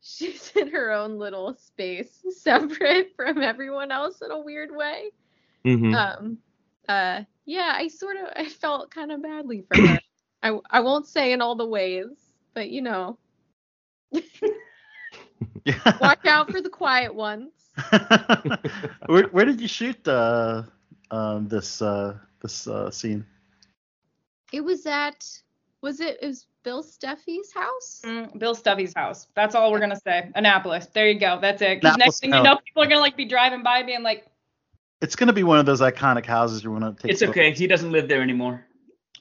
[0.00, 5.10] she's in her own little space, separate from everyone else in a weird way.
[5.64, 5.96] Mhm.
[5.96, 6.38] Um,
[6.88, 10.00] uh, yeah, I sort of I felt kind of badly for her.
[10.42, 13.18] I I won't say in all the ways, but you know,
[14.12, 14.48] Yeah.
[16.00, 17.50] watch out for the quiet ones.
[19.06, 20.62] where, where did you shoot uh,
[21.10, 23.24] um, this uh, this uh, scene?
[24.52, 25.26] It was at
[25.80, 28.02] was it it was Bill Steffi's house?
[28.04, 29.26] Mm, Bill Stubby's house.
[29.34, 30.30] That's all we're gonna say.
[30.34, 30.86] Annapolis.
[30.86, 31.38] There you go.
[31.40, 31.80] That's it.
[31.80, 34.26] 'Cause Annapolis next thing you know, people are gonna like be driving by being like,
[35.00, 37.12] It's gonna be one of those iconic houses you want to take.
[37.12, 37.52] it's okay.
[37.52, 38.64] He doesn't live there anymore.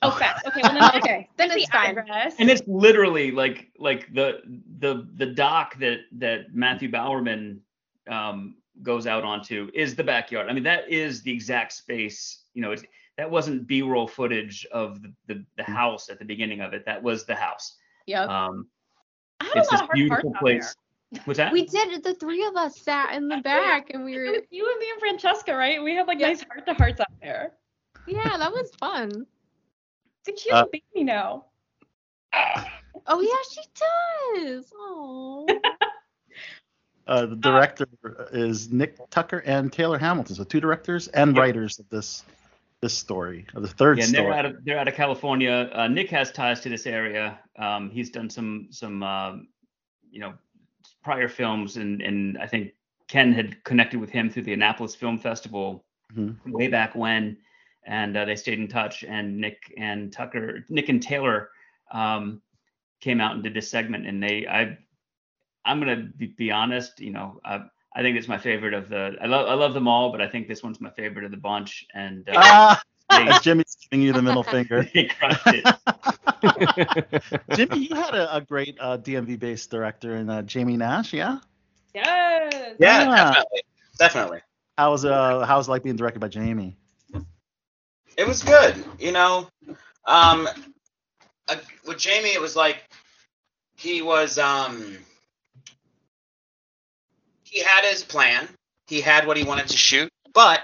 [0.01, 0.41] "Oh, facts.
[0.47, 1.97] Okay, well then Okay, then it's the fine.
[1.97, 4.41] address." And it's literally like like the
[4.79, 7.61] the the dock that that Matthew Bowerman
[8.09, 10.47] um, goes out onto is the backyard.
[10.49, 12.43] I mean, that is the exact space.
[12.53, 12.83] You know, it's,
[13.17, 16.85] that wasn't B-roll footage of the, the the house at the beginning of it.
[16.85, 17.75] That was the house.
[18.07, 18.23] Yeah.
[18.23, 18.67] Um,
[19.39, 20.75] I had it's a this lot of hard beautiful parts out place.
[21.25, 21.51] What's that?
[21.51, 22.03] we did it.
[22.03, 24.99] The three of us sat in the back and we were you and me and
[24.99, 25.83] Francesca, right?
[25.83, 26.27] We had like Yeah.
[26.27, 27.51] nice heart to hearts out there.
[28.07, 29.25] yeah, that was fun.
[30.25, 31.45] Dude, she has Uh, a baby now.
[33.07, 33.61] Oh yeah, she
[34.55, 34.71] does.
[34.75, 35.47] Oh.
[37.07, 37.87] Uh, the director
[38.31, 41.41] is Nick Tucker and Taylor Hamilton, so two directors and Yep.
[41.41, 42.23] writers of this
[42.79, 44.35] this story, of the third Yeah, and they're story.
[44.37, 45.69] out of they're out of California.
[45.73, 47.39] Uh, Nick has ties to this area.
[47.57, 49.47] Um, he's done some some um,
[50.09, 50.35] you know
[51.03, 52.71] prior films, and and I think
[53.07, 55.83] Ken had connected with him through the Annapolis Film Festival
[56.15, 56.37] Mhm.
[56.45, 57.35] way back when,
[57.85, 59.03] and uh, they stayed in touch.
[59.03, 61.49] And Nick and Tucker, Nick and Taylor,
[61.91, 62.41] um,
[63.01, 64.77] came out and did this segment, and they I
[65.65, 67.39] I'm gonna be, be honest, you know.
[67.45, 67.59] Uh,
[67.95, 69.15] I think it's my favorite of the.
[69.21, 71.37] I love I love them all, but I think this one's my favorite of the
[71.37, 74.85] bunch, and uh, Ah, they, Jimmy's giving you the middle finger.
[74.93, 75.65] they crushed it.
[77.51, 81.39] Jimmy, you had a, a great uh, DMV based director in uh, Jamie Nash, yeah?
[81.93, 82.75] Yes.
[82.79, 83.07] Yeah, Yeah.
[83.15, 83.61] definitely,
[83.97, 84.39] definitely.
[84.77, 86.77] How was uh how was it like being directed by Jamie?
[88.17, 89.47] It was good, you know.
[90.05, 90.47] Um,
[91.85, 92.83] with Jamie, it was like
[93.75, 94.97] he was um
[97.43, 98.47] he had his plan.
[98.87, 100.61] He had what he wanted to shoot, but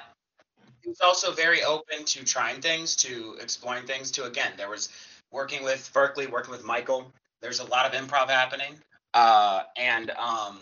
[0.82, 4.12] he was also very open to trying things, to exploring things.
[4.12, 4.90] To again, there was
[5.32, 7.12] working with Ferkley, working with Michael.
[7.42, 8.76] There's a lot of improv happening,
[9.14, 10.60] uh, and um,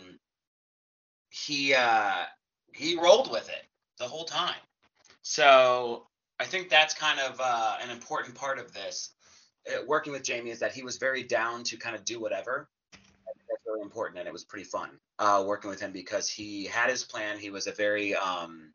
[1.29, 2.23] he uh,
[2.73, 3.65] he rolled with it
[3.97, 4.55] the whole time.
[5.21, 6.07] So
[6.39, 9.11] I think that's kind of uh, an important part of this.
[9.67, 12.69] Uh, working with Jamie is that he was very down to kind of do whatever.
[12.93, 16.29] I think that's really important, and it was pretty fun uh, working with him because
[16.29, 17.39] he had his plan.
[17.39, 18.73] He was a very, um,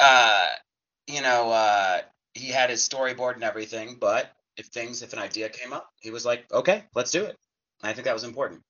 [0.00, 0.46] uh,
[1.06, 2.00] you know, uh,
[2.34, 3.96] he had his storyboard and everything.
[4.00, 7.36] But if things, if an idea came up, he was like, "Okay, let's do it."
[7.82, 8.62] And I think that was important.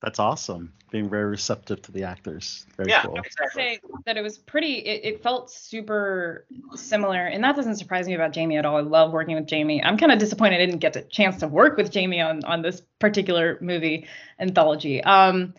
[0.00, 0.72] That's awesome.
[0.90, 2.64] Being very receptive to the actors.
[2.76, 3.02] Very Yeah.
[3.02, 3.16] cool.
[3.16, 4.74] I would say that it was pretty.
[4.74, 8.76] It, it felt super similar, and that doesn't surprise me about Jamie at all.
[8.76, 9.82] I love working with Jamie.
[9.82, 12.62] I'm kind of disappointed I didn't get a chance to work with Jamie on on
[12.62, 14.06] this particular movie
[14.38, 15.02] anthology.
[15.02, 15.54] Um,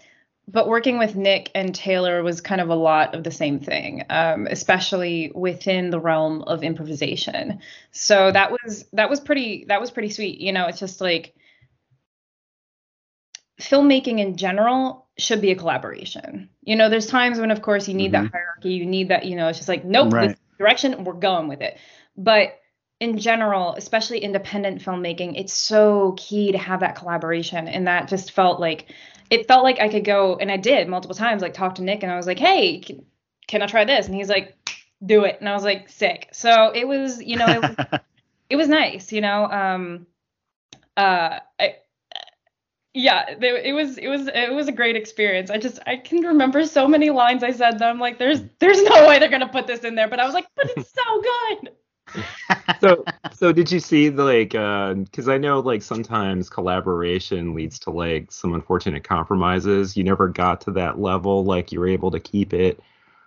[0.51, 4.03] but working with Nick and Taylor was kind of a lot of the same thing,
[4.09, 7.59] um, especially within the realm of improvisation.
[7.91, 10.39] So that was that was pretty that was pretty sweet.
[10.39, 11.35] You know, it's just like
[13.59, 16.49] filmmaking in general should be a collaboration.
[16.63, 18.71] You know, there's times when, of course, you need that hierarchy.
[18.71, 20.29] You need that, you know, it's just like, nope, Right.
[20.29, 21.77] this direction, we're going with it.
[22.15, 22.59] But
[22.99, 27.67] in general, especially independent filmmaking, it's so key to have that collaboration.
[27.67, 28.93] And that just felt like,
[29.29, 32.03] it felt like I could go, and I did multiple times, like talk to Nick,
[32.03, 33.05] and I was like, hey, can,
[33.47, 34.07] can I try this?
[34.07, 34.55] And he's like,
[35.05, 35.37] do it.
[35.39, 36.29] And I was like, sick.
[36.31, 37.99] So it was, you know, it was
[38.49, 39.45] it was nice, you know.
[39.45, 40.07] Um,
[40.97, 41.75] uh, I,
[42.99, 45.49] yeah, there, it was it was it was a great experience.
[45.49, 48.81] I just I can remember so many lines I said that I'm like, there's there's
[48.83, 51.21] no way they're gonna put this in there, but I was like, but it's so
[51.21, 51.71] good.
[52.81, 54.49] so so did you see the like
[55.05, 60.59] because i know like sometimes collaboration leads to like some unfortunate compromises you never got
[60.59, 62.79] to that level like you were able to keep it,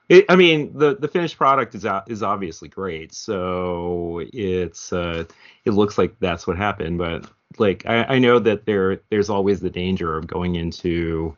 [0.08, 5.22] it i mean the the finished product is o- is obviously great so it's uh
[5.64, 7.24] it looks like that's what happened but
[7.58, 11.36] like i i know that there there's always the danger of going into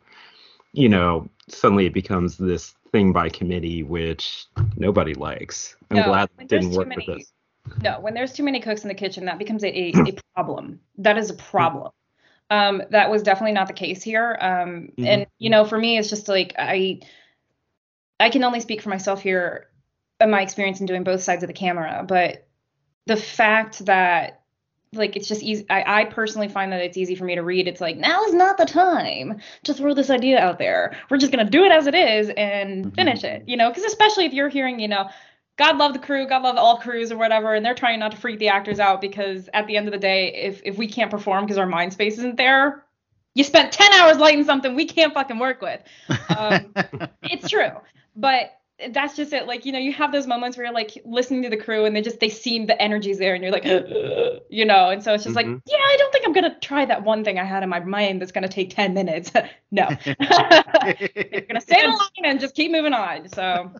[0.73, 4.45] you know suddenly it becomes this thing by committee which
[4.77, 7.31] nobody likes i'm No, glad it didn't work many- with this
[7.81, 10.79] No, when there's too many cooks in the kitchen, that becomes a, a, a problem.
[10.99, 11.91] That is a problem.
[12.51, 14.37] Um, that was definitely not the case here.
[14.39, 15.07] Um, Mhm.
[15.07, 16.99] and you know, for me, it's just like I,
[18.19, 19.69] I can only speak for myself here,
[20.19, 22.05] and my experience in doing both sides of the camera.
[22.07, 22.47] But
[23.07, 24.43] the fact that
[24.97, 27.67] like it's just easy I, I personally find that it's easy for me to read.
[27.67, 30.95] It's like now is not the time to throw this idea out there.
[31.09, 32.95] We're just going to do it as it is and Mhm.
[32.95, 33.69] finish it you know?
[33.69, 35.09] Because especially if you're hearing you know
[35.57, 38.17] god love the crew god love all crews or whatever and they're trying not to
[38.17, 41.09] freak the actors out because at the end of the day if if we can't
[41.11, 42.83] perform because our mind space isn't there
[43.35, 45.81] you spent 10 hours lighting something we can't fucking work with.
[46.29, 46.73] Um,
[47.23, 47.71] it's true.
[48.15, 48.53] But
[48.91, 51.49] that's just it like you know you have those moments where you're like listening to
[51.49, 53.63] the crew and they just they seem the energy's there and you're like
[54.49, 55.61] you know and so it's just like Mhm.
[55.65, 58.21] yeah i don't think i'm gonna try that one thing i had in my mind
[58.21, 59.31] that's gonna take 10 minutes
[59.71, 63.71] no you're gonna stay the line and just keep moving on so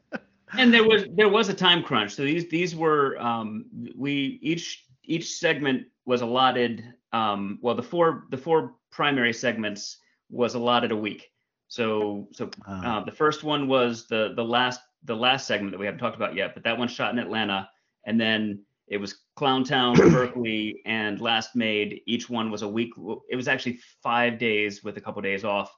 [0.57, 2.13] and there was there was a time crunch.
[2.13, 6.83] So these these were um, we each each segment was allotted.
[7.11, 9.97] Um, well, the four the four primary segments
[10.29, 11.31] was allotted a week.
[11.67, 13.01] So so Ah.
[13.01, 16.15] uh, the first one was the the last the last segment that we haven't talked
[16.15, 17.69] about yet, but that one shot in Atlanta,
[18.05, 22.01] and then it was Clowntown, Ferkley, and Last Maid.
[22.05, 22.93] Each one was a week.
[23.29, 25.75] It was actually five days with a couple days off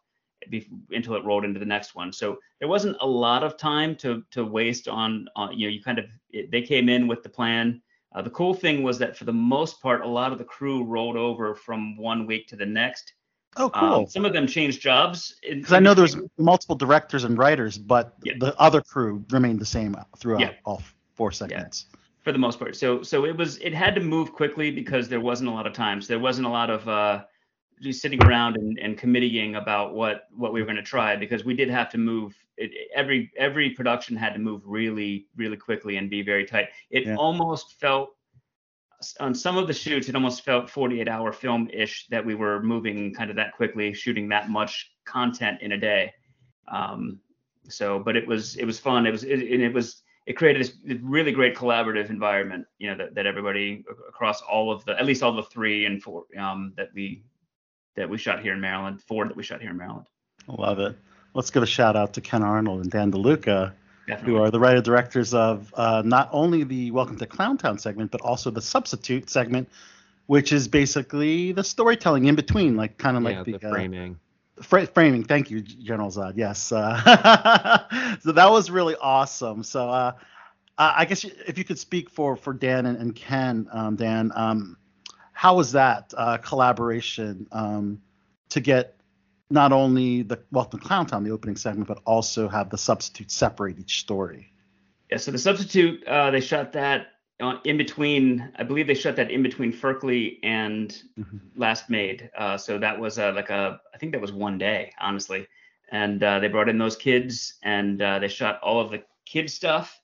[0.91, 2.11] until it rolled into the next one.
[2.13, 5.81] So there wasn't a lot of time to to waste on, on you know you
[5.81, 7.81] kind of it, they came in with the plan.
[8.15, 10.83] Uh, the cool thing was that for the most part, a lot of the crew
[10.83, 13.13] rolled over from one week to the next.
[13.59, 14.07] Oh, Um, cool.
[14.07, 15.35] some of them changed jobs.
[15.41, 18.33] Because I know there's multiple directors and writers, but Yeah.
[18.39, 20.53] the other crew remained the same throughout Yeah.
[20.65, 20.81] all
[21.15, 21.85] four segments.
[22.23, 22.75] for the most part.
[22.75, 25.71] So so it was it had to move quickly because there wasn't a lot of
[25.71, 26.01] time.
[26.01, 27.23] So there wasn't a lot of uh,
[27.81, 31.45] just sitting around and, and committeeing about what what we were going to try because
[31.45, 32.35] we did have to move.
[32.57, 36.67] It, every every production had to move really really quickly and be very tight.
[36.89, 37.15] It Yeah.
[37.15, 38.16] almost felt
[39.19, 42.61] on some of the shoots it almost felt 48 hour film ish that we were
[42.63, 46.13] moving kind of that quickly shooting that much content in a day.
[46.67, 47.19] Um,
[47.69, 49.05] so but it was it was fun.
[49.05, 52.97] It was it, and it was it created this really great collaborative environment you know
[52.97, 56.73] that, that everybody across all of the at least all the three and four um,
[56.75, 57.23] that we
[57.95, 60.07] that we shot here in maryland four that we shot here in maryland.
[60.47, 60.95] Love it.
[61.33, 63.73] Let's give a shout out to Ken Arnold and Dan DeLuca,
[64.07, 68.11] definitely who are the writer directors of uh, not only the Welcome to Clowntown segment,
[68.11, 69.69] but also the Substitute segment,
[70.27, 73.71] which is basically the storytelling in between, like kind of yeah, like the, the uh,
[73.71, 74.19] framing.
[74.61, 75.23] Fra- framing.
[75.23, 76.33] Thank you, General Zod.
[76.35, 76.71] Yes.
[76.71, 79.61] Uh, so that was really awesome.
[79.63, 80.13] So uh,
[80.77, 84.31] I I guess if you could speak for for Dan and, and Ken, um, Dan,
[84.33, 84.77] um,
[85.33, 88.01] how was that uh, collaboration um,
[88.49, 88.96] to get
[89.49, 93.79] not only the Welcome to Clowntown, the opening segment, but also have the substitute separate
[93.79, 94.51] each story?
[95.09, 97.07] Yeah, so the substitute, uh, they shot that
[97.39, 98.51] uh, in between.
[98.57, 101.39] I believe they shot that in between Ferkley and Mhm.
[101.55, 102.29] Last Maid.
[102.37, 105.47] Uh, so that was uh, like a, I think that was one day, honestly.
[105.91, 109.49] And uh, they brought in those kids and uh, they shot all of the kid
[109.49, 109.97] stuff,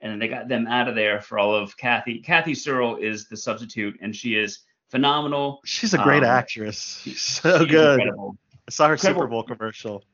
[0.00, 2.18] and then they got them out of there for all of Kathy.
[2.20, 5.60] Kathy Searle is the substitute, and she is phenomenal.
[5.64, 7.00] She's a great Um, actress.
[7.04, 8.00] She's so She's good.
[8.00, 8.36] incredible.
[8.70, 9.22] I saw her Incredible.
[9.22, 10.04] Super Bowl commercial.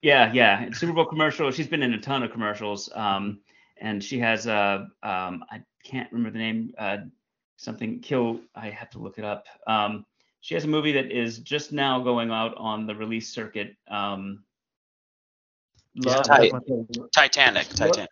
[0.00, 0.70] Yeah, yeah.
[0.72, 1.50] Super Bowl commercial.
[1.50, 2.88] She's been in a ton of commercials.
[2.94, 3.40] Um,
[3.78, 6.72] and she has a um, I can't remember the name.
[6.78, 6.98] Uh,
[7.56, 8.38] something kill.
[8.54, 9.46] I have to look it up.
[9.66, 10.06] Um,
[10.40, 13.74] she has a movie that is just now going out on the release circuit.
[13.90, 14.44] Um,
[15.94, 16.52] Yeah, Love, Tight.
[17.12, 17.66] Titanic.
[17.70, 18.10] Titanic.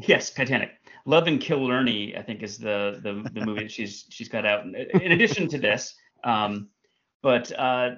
[0.00, 0.70] Yes, Titanic.
[1.04, 4.64] Love and Killarney, I think, is the the, the movie that she's she's got out.
[4.64, 6.68] In, in addition to this, um,
[7.22, 7.90] but uh,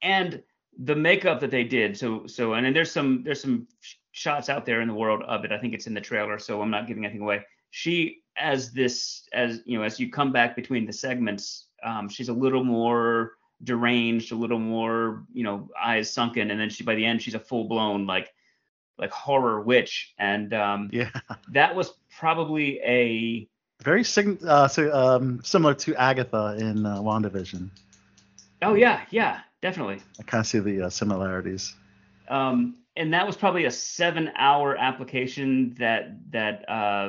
[0.00, 0.42] and
[0.78, 1.96] the makeup that they did.
[1.96, 5.22] So so and then there's some there's some sh- shots out there in the world
[5.22, 5.52] of it.
[5.52, 7.42] I think it's in the trailer, so I'm not giving anything away.
[7.70, 12.28] She as this as you know as you come back between the segments, um, she's
[12.28, 13.32] a little more
[13.64, 17.34] deranged, a little more you know eyes sunken, and then she by the end she's
[17.34, 18.32] a full blown like
[18.98, 21.10] like horror witch and um Yeah.
[21.52, 23.46] that was probably a
[23.82, 27.68] Very sig- uh, so, um, similar to Agatha in uh, WandaVision.
[28.62, 31.74] oh yeah yeah definitely I kind of see the uh, similarities.
[32.28, 32.58] um
[33.00, 36.02] and that was probably a seven hour application that
[36.36, 37.08] that uh,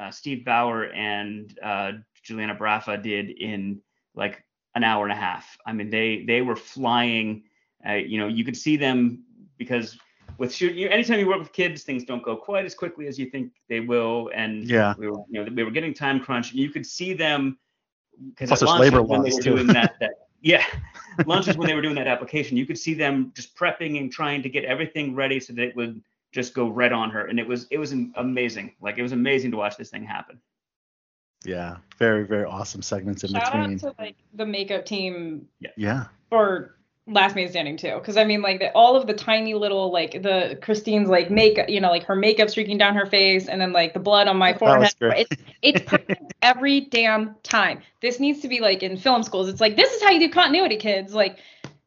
[0.00, 0.80] uh steve bauer
[1.10, 1.90] and uh
[2.24, 3.80] juliana braffa did in
[4.14, 4.34] like
[4.76, 7.42] an hour and a half i mean they they were flying
[7.88, 9.24] uh, you know you could see them
[9.62, 9.98] because
[10.38, 13.18] with shoot you anytime you work with kids things don't go quite as quickly as
[13.18, 14.94] you think they will and Yeah.
[15.00, 17.58] we were you know we were getting time crunch and you could see them
[18.30, 19.54] because there's labor when they were too.
[19.54, 20.64] doing that, that yeah.
[21.26, 24.42] Lunches when they were doing that application you could see them just prepping and trying
[24.42, 26.00] to get everything ready so that it would
[26.32, 27.26] just go right on her.
[27.26, 30.40] And it was it was amazing like it was amazing to watch this thing happen.
[31.44, 33.74] Yeah, very very awesome segments in Shout between.
[33.74, 36.77] out to like the makeup team yeah, for
[37.08, 40.22] Last Maid Standing too, because I mean like the, all of the tiny little like
[40.22, 43.72] the Christine's like makeup, you know, like her makeup streaking down her face, and then
[43.72, 44.92] like the blood on my forehead.
[45.00, 47.80] It's it's perfect every damn time.
[48.02, 49.48] This needs to be like in film schools.
[49.48, 51.14] It's like this is how you do continuity, kids.
[51.14, 51.38] Like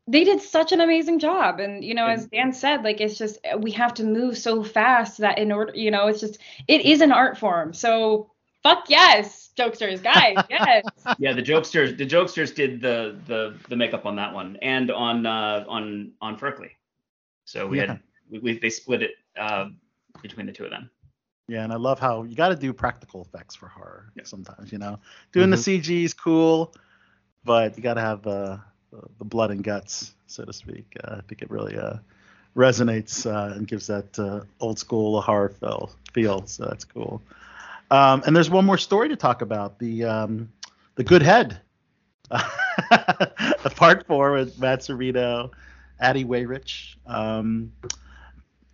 [0.07, 3.37] they did such an amazing job, and you know, as Dan said, like it's just
[3.59, 7.01] we have to move so fast that in order, you know, it's just it is
[7.01, 7.73] an art form.
[7.73, 8.30] So
[8.63, 10.83] fuck yes, jokesters, guys, yes.
[11.17, 15.25] yeah the jokesters the jokesters did the the the makeup on that one and on
[15.25, 16.71] uh on on Ferkley
[17.45, 17.85] so we Yeah.
[17.85, 19.65] had we, we they split it uh
[20.21, 20.89] between the two of them
[21.47, 24.23] yeah, and I love how you got to do practical effects for horror Yeah.
[24.23, 24.71] sometimes.
[24.71, 24.99] You know,
[25.31, 25.51] doing Mhm.
[25.51, 26.73] the CG is cool,
[27.43, 28.57] but you got to have uh,
[28.91, 30.95] the the blood and guts, so to speak.
[31.03, 31.97] Uh, I think it really uh,
[32.55, 35.91] resonates uh, and gives that uh, old school horror feel.
[36.13, 37.21] Feel so that's cool.
[37.91, 40.49] Um, and there's one more story to talk about the um,
[40.95, 41.59] the good head.
[42.31, 45.51] the part four with Matt Servitto,
[45.99, 46.95] Addie Weyrich.
[47.05, 47.73] Um,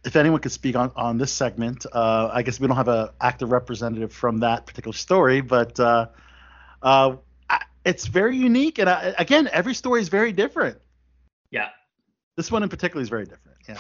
[0.06, 3.10] if anyone could speak on, on this segment, uh, I guess we don't have an
[3.20, 6.08] active representative from that particular story, but uh,
[6.84, 7.16] uh,
[7.50, 8.78] I- it's very unique.
[8.78, 10.78] And I, again, every story is very different.
[11.52, 11.70] yeah
[12.36, 13.58] This one in particular is very different.
[13.68, 13.78] Yeah.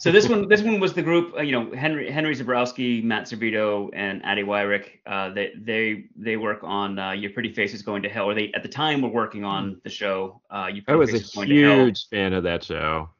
[0.00, 1.34] So this one, this one was the group.
[1.36, 4.86] Uh, you know, Henry Henry Zebrowski, Matt Servitto, and Addie Weyrich.
[5.04, 8.24] Uh, they they they work on uh, Your Pretty Face is Going to Hell.
[8.30, 10.40] Or they at the time were working on the show.
[10.50, 13.10] Uh, Your I was a Face is Going huge fan of that show.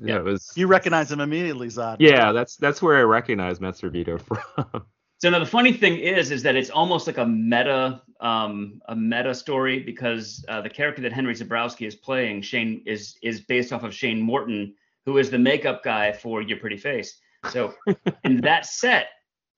[0.00, 0.14] Yeah.
[0.14, 1.96] That was You recognize him immediately, Zod.
[1.98, 4.18] yeah, that's that's where I recognize Matt Servitto
[4.56, 4.86] from.
[5.18, 8.96] So now the funny thing is, is that it's almost like a meta, um, a
[8.96, 13.72] meta story because uh, the character that Henry Zebrowski is playing, Shane, is is based
[13.72, 14.74] off of Shane Morton,
[15.06, 17.18] who is the makeup guy for Your Pretty Face.
[17.50, 17.74] So
[18.24, 19.08] in that set,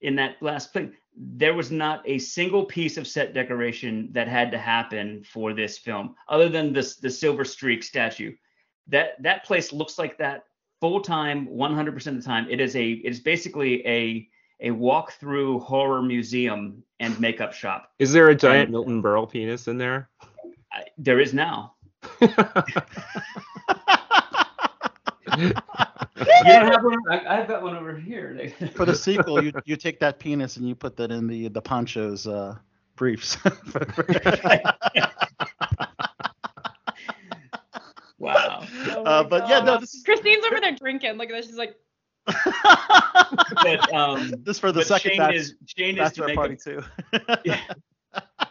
[0.01, 4.51] in that last play, there was not a single piece of set decoration that had
[4.51, 8.32] to happen for this film, other than this the Silver Streak statue.
[8.88, 10.45] That that place looks like that
[10.80, 12.47] full time, 100% of the time.
[12.51, 14.28] It is a it is basically a
[14.61, 17.90] a walk through horror museum and makeup shop.
[17.99, 20.09] Is there a giant And- Milton Berle penis in there?
[20.72, 21.74] I, there is now.
[25.37, 25.53] You
[26.45, 26.99] don't have one?
[27.11, 28.53] I, I've got one over here.
[28.74, 31.61] For the sequel, you you take that penis and you put that in the the
[31.61, 32.57] ponchos uh,
[32.97, 33.37] briefs.
[38.18, 38.64] wow.
[39.05, 41.14] uh, but yeah, no, this is Christine's over there drinking.
[41.14, 41.47] Look at this.
[41.47, 41.76] She's like,
[42.26, 46.37] But um, this for the but second Shane batch, is Shane is the bachelor makeup
[46.37, 46.82] party too.
[47.45, 47.61] Yeah.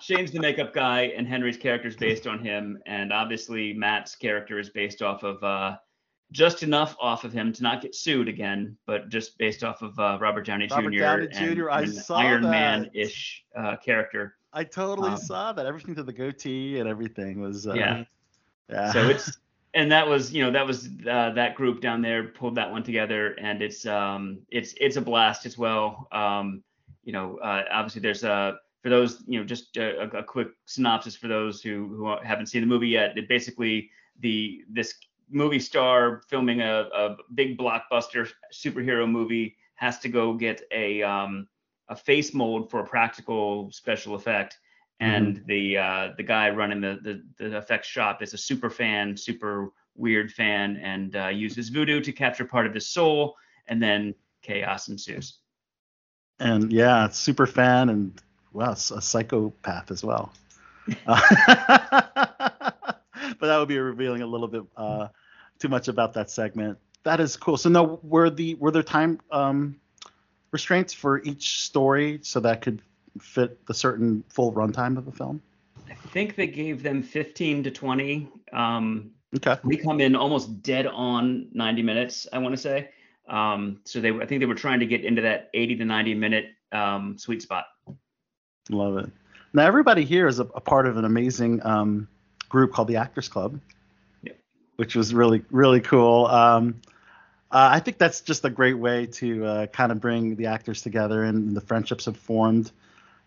[0.02, 4.60] Shane's the makeup guy, and Henry's character is based on him, and obviously Matt's character
[4.60, 5.78] is based off of uh,
[6.34, 9.98] just enough off of him to not get sued again, but just based off of
[10.00, 11.00] uh, Robert Downey Robert Jr.
[11.00, 12.50] Downey and Jr., I an saw Iron that.
[12.52, 14.36] Man-ish uh, character.
[14.52, 15.66] I totally Um, saw that.
[15.66, 17.66] Everything to the goatee and everything was.
[17.68, 18.04] Uh, Yeah.
[18.70, 18.92] Yeah.
[18.92, 19.32] So it's
[19.74, 22.84] and that was you know that was uh, that group down there pulled that one
[22.84, 26.08] together, and it's um it's it's a blast as well.
[26.12, 26.64] Um,
[27.04, 30.50] you know, uh, obviously there's a for those you know just a, a- a quick
[30.66, 33.18] synopsis for those who who haven't seen the movie yet.
[33.18, 34.94] It basically the this
[35.30, 41.48] movie star filming a, a big blockbuster superhero movie has to go get a um
[41.90, 44.58] a face mold for a practical special effect
[45.00, 49.18] and the uh, the guy running the, the the effects shop is a super fan,
[49.18, 53.36] super weird fan, and uh, uses voodoo to capture part of his soul,
[53.68, 55.40] and then chaos ensues.
[56.40, 58.22] and yeah, super fan and
[58.54, 60.32] wow, a psychopath as well.
[61.06, 62.02] Uh,
[63.44, 65.10] but that would be revealing a little bit uh,
[65.60, 66.78] too much about that segment.
[67.04, 67.58] That is cool.
[67.58, 69.82] So no, were the were there time um,
[70.52, 72.82] restraints for each story so that could
[73.20, 75.42] fit the certain full runtime of the film?
[75.90, 78.30] I think they gave them 15 to 20.
[78.54, 79.58] Um, Okay.
[79.66, 82.92] we come in almost dead on 90 minutes, I want to say.
[83.28, 86.14] Um, so they, I think they were trying to get into that 80 to 90
[86.14, 87.66] minute um, sweet spot.
[88.70, 89.12] Love it.
[89.52, 92.08] Now everybody here is a, a part of an amazing um,
[92.54, 93.60] group called the Actors Club,
[94.22, 94.38] Yep.
[94.76, 96.28] which was really really cool.
[96.28, 96.82] Um,
[97.52, 100.82] uh, I think that's just a great way to uh, kind of bring the actors
[100.84, 102.72] together and the friendships have formed.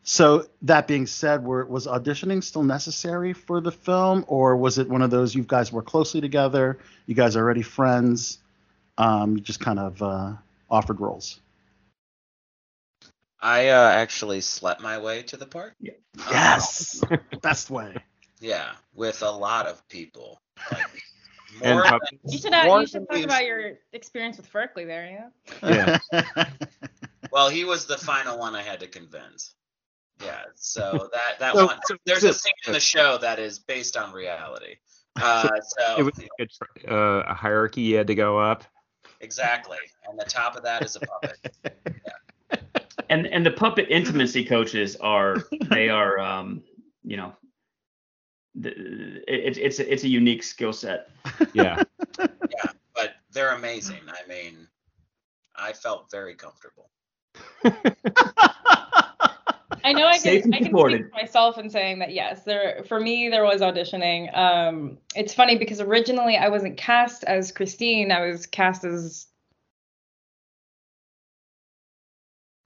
[0.03, 4.89] So that being said, were, was auditioning still necessary for the film, or was it
[4.89, 8.39] one of those you guys work closely together, you guys are already friends,
[8.99, 10.33] um, you just kind of uh,
[10.71, 11.41] offered roles?
[13.41, 15.75] I uh, actually slept my way to the part.
[15.81, 15.95] Yeah.
[16.31, 17.03] Yes,
[17.43, 17.97] best way.
[18.41, 20.41] Yeah, with a lot of people.
[20.71, 20.87] Like,
[21.63, 24.51] And more prob- than- you should uh, you should talk we've- about your experience with
[24.53, 25.31] Ferkley there.
[25.63, 25.99] Yeah.
[26.13, 26.47] Yeah.
[27.33, 29.55] Well, he was the final one I had to convince.
[30.23, 31.79] Yeah, so that that So- one.
[31.87, 34.77] so- there's so- a scene in the show that is based on reality.
[35.21, 38.65] Uh, so it was like a, tr- uh, a hierarchy you had to go up.
[39.21, 41.39] exactly, and the top of that is a puppet.
[43.09, 45.37] And and the puppet intimacy coaches are
[45.71, 46.63] they are um,
[47.03, 47.33] you know
[48.57, 48.71] the,
[49.29, 51.11] it, it's it's a unique skill set.
[51.53, 51.83] Yeah.
[52.19, 54.01] Yeah, but they're amazing.
[54.09, 54.67] I mean,
[55.55, 56.91] I felt very comfortable.
[59.85, 61.01] I know I can I can supported.
[61.03, 64.37] speak for myself in saying that yes, there for me there was auditioning.
[64.37, 68.11] Um, it's funny because originally I wasn't cast as Christine.
[68.11, 69.27] I was cast as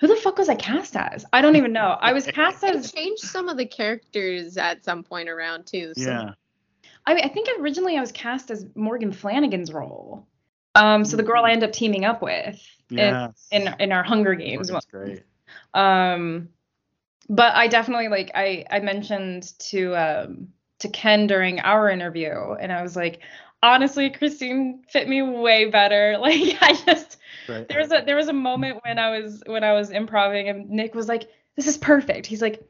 [0.01, 1.25] who the fuck was I cast as?
[1.33, 1.97] I don't even know.
[2.01, 5.93] I was cast They as changed some of the characters at some point around too.
[5.97, 6.33] So yeah.
[7.07, 10.27] I mean I think originally I was cast as Morgan Flanagan's role.
[10.75, 13.29] Um, so the girl I end up teaming up with Yeah.
[13.51, 14.69] in in our Hunger Games.
[14.69, 15.23] That's great.
[15.75, 16.49] Um,
[17.29, 20.49] but I definitely like I I mentioned to um
[20.79, 23.21] to Ken during our interview, and I was like,
[23.63, 26.19] honestly, Christine fit me way better.
[26.21, 27.67] Like I just Right.
[27.69, 30.71] there was a there was a moment when I was when I was improvising, and
[30.71, 32.27] Nick was like, this is perfect.
[32.27, 32.63] He's like,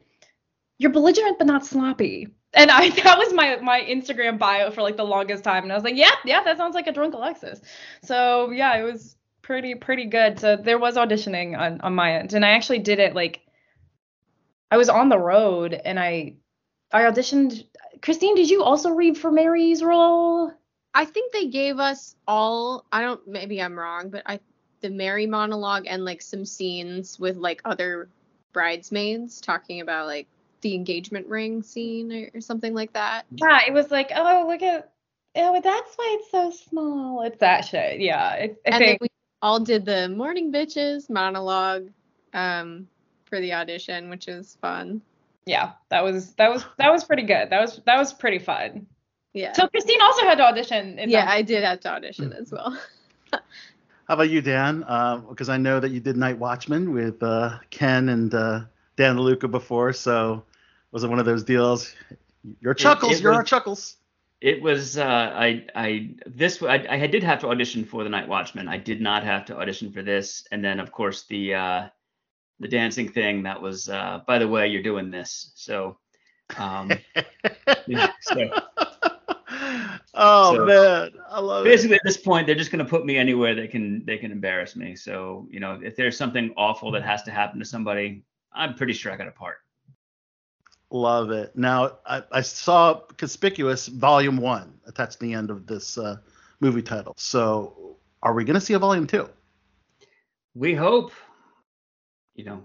[0.79, 2.29] you're belligerent but not sloppy.
[2.55, 5.75] And I that was my my Instagram bio for like the longest time, and I
[5.75, 7.61] was like, yeah, yeah, that sounds like a drunk Alexis.
[8.03, 10.39] So yeah, it was pretty pretty good.
[10.39, 13.41] So there was auditioning on on my end, and I actually did it like
[14.71, 16.35] I was on the road, and I
[16.93, 17.65] I auditioned.
[18.03, 20.53] Christine, did you also read for Mary's role?
[20.95, 22.85] I think they gave us all.
[22.91, 23.27] I don't.
[23.27, 24.41] Maybe I'm wrong, but I
[24.81, 28.09] the Mary monologue and like some scenes with like other
[28.53, 30.27] bridesmaids talking about like
[30.63, 33.27] the engagement ring scene or, or something like that.
[33.35, 34.91] Yeah, it was like, oh, look at,
[35.37, 37.23] oh, that's why it's so small.
[37.23, 38.01] It's that shit.
[38.01, 39.01] Yeah, I, I think.
[39.01, 39.09] we
[39.43, 41.89] all did the morning bitches monologue
[42.35, 42.89] um
[43.27, 45.03] for the audition, which is fun.
[45.47, 47.51] yeah, that was that was that was pretty good.
[47.51, 48.87] That was that was pretty fun.
[49.33, 49.53] Yeah.
[49.53, 50.99] So Christine also had to audition.
[50.99, 51.31] In yeah, that.
[51.31, 52.79] I did have to audition as well.
[53.33, 54.81] How about you, Dan?
[55.29, 58.63] Because I know that you did Night Watchman with uh, Ken and uh,
[58.97, 59.93] Dan DeLuca before.
[59.93, 60.43] So
[60.91, 61.95] was it one of those deals?
[62.61, 63.97] Your chuckles, it you're was- chuckles.
[64.41, 68.27] It was uh, I I this I, I did have to audition for the Night
[68.27, 68.69] Watchman.
[68.69, 71.89] I did not have to audition for this, and then of course the uh,
[72.59, 73.91] the dancing thing that was.
[73.91, 75.99] Uh, by the way, you're doing this, so
[76.57, 76.91] um,
[77.87, 78.49] yeah, so
[80.15, 81.69] oh So- man, I love it.
[81.71, 84.33] basically at this point they're just going to put me anywhere they can they can
[84.33, 84.97] embarrass me.
[84.97, 88.93] So you know if there's something awful that has to happen to somebody, I'm pretty
[88.93, 89.59] sure I got a part.
[90.93, 91.55] Love it.
[91.57, 96.17] Now I, I saw conspicuous volume one attached to the end of this uh,
[96.59, 97.15] movie title.
[97.17, 99.29] So are we gonna see a volume two?
[100.57, 101.13] we hope
[102.35, 102.61] you know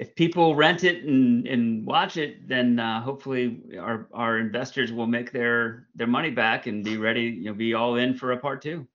[0.00, 5.06] if people rent it and, and watch it then uh, hopefully our, our investors will
[5.06, 8.36] make their their money back and be ready you know be all in for a
[8.36, 8.86] part two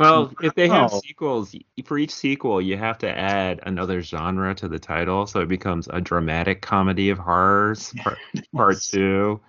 [0.00, 1.00] Well, if they have Oh.
[1.00, 5.48] sequels, for each sequel, you have to add another genre to the title, so it
[5.48, 8.18] becomes a dramatic comedy of horrors, part,
[8.54, 9.40] part two,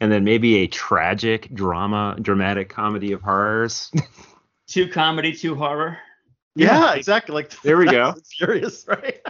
[0.00, 3.92] and then maybe a tragic drama, dramatic comedy of horrors.
[4.66, 5.98] two comedy two horror
[6.56, 7.34] Yeah, exactly.
[7.34, 8.10] Like There we go.
[8.14, 9.20] and Furious, right?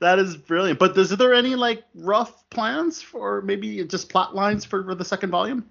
[0.00, 0.78] That is brilliant.
[0.78, 5.04] But is there any like rough plans for maybe just plot lines for, for the
[5.04, 5.64] second volume?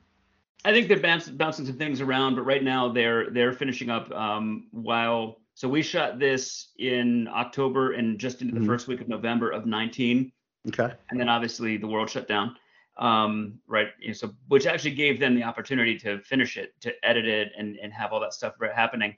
[0.65, 4.11] i think they're bouncing, bouncing some things around but right now they're they're finishing up
[4.11, 8.65] um, while so we shot this in october and just into the Mhm.
[8.65, 10.31] first week of november of 19
[10.67, 10.93] Okay.
[11.09, 12.55] and then obviously the world shut down
[12.97, 16.93] um, right you know, so which actually gave them the opportunity to finish it to
[17.07, 19.15] edit it and, and have all that stuff happening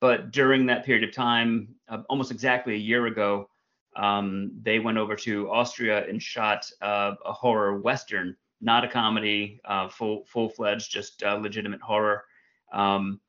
[0.00, 3.48] but during that period of time uh, almost exactly a year ago
[3.96, 9.60] um, they went over to austria and shot uh, a horror western not a comedy
[9.64, 12.24] uh, full full-fledged just uh, legitimate horror.
[12.72, 13.20] Um,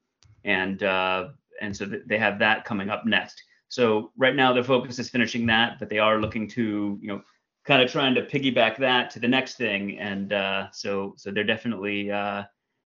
[0.43, 1.29] and uh,
[1.61, 3.43] and so th- they have that coming up next.
[3.69, 7.21] So right now their focus is finishing that but they are looking to you know
[7.65, 9.99] kind of trying to piggyback that to the next thing.
[9.99, 12.43] And uh, so so they're definitely uh,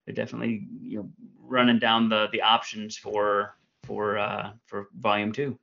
[0.07, 1.11] they're definitely you know
[1.41, 5.59] running down the the options for for for volume two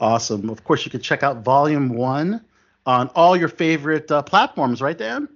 [0.00, 0.50] Awesome.
[0.50, 2.44] Of course, you can check out volume one
[2.86, 5.28] on all your favorite uh, platforms, right, Dan?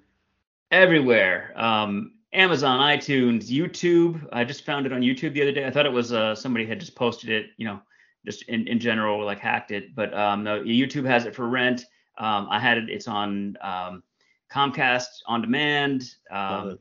[0.71, 5.71] everywhere um, amazon itunes youtube i just found it on youtube the other day i
[5.71, 7.81] thought it was uh, somebody had just posted it you know
[8.27, 11.87] just in, in general like hacked it but um, no youtube has it for rent
[12.19, 14.03] um, i had it it's on um,
[14.51, 16.81] comcast on demand um, it.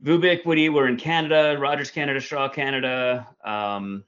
[0.00, 3.26] Vubiquity, we're in Canada, Rogers Canada, Shaw Canada.
[3.42, 4.04] Um,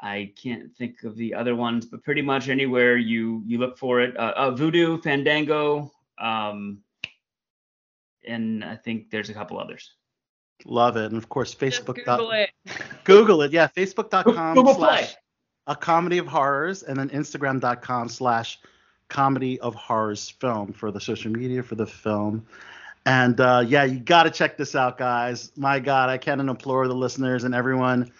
[0.00, 4.00] I can't think of the other ones, but pretty much anywhere you you look for
[4.00, 4.16] it.
[4.16, 6.78] Uh, uh, Vudu, Fandango, um,
[8.26, 9.92] and I think there's a couple others.
[10.66, 11.06] Love it.
[11.06, 11.96] And of course, Just Facebook.
[12.04, 12.50] Google it.
[13.04, 13.52] Google it.
[13.52, 15.14] Yeah, facebook.com Google slash Play.
[15.66, 18.58] a comedy of horrors and then instagram.com slash
[19.08, 22.44] comedy of horrors film for the social media for the film
[23.04, 26.88] and uh, yeah you got to check this out guys my god i can't implore
[26.88, 28.10] the listeners and everyone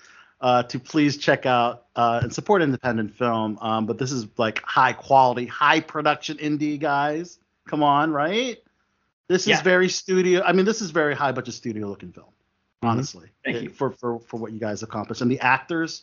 [0.40, 3.58] uh, to please check out uh, and support independent film.
[3.60, 7.38] Um, but this is like high quality high production indie guys.
[7.66, 8.58] Come on right?
[9.28, 12.26] This is very studio i mean this is very high budget studio looking film
[12.82, 13.28] honestly.
[13.42, 13.70] Thank it- you.
[13.70, 15.22] for, for for what you guys accomplished.
[15.22, 16.02] And the actors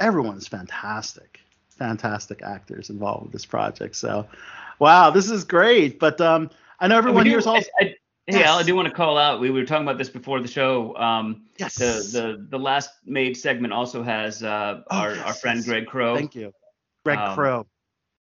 [0.00, 3.94] everyone's fantastic fantastic actors involved with this project.
[3.94, 4.26] So
[4.80, 5.98] wow this is great.
[6.00, 6.50] But um
[6.80, 7.94] i know everyone We do- here is all I-
[8.30, 9.40] Hey, Al, I do want to call out.
[9.40, 10.94] We were talking about this before the show.
[10.96, 15.32] Um, yes the the the last maid segment also has uh, Oh, our yes, our
[15.34, 15.66] friend yes.
[15.66, 16.14] Greg Crow.
[16.14, 16.52] thank you
[17.04, 17.66] greg Um, crow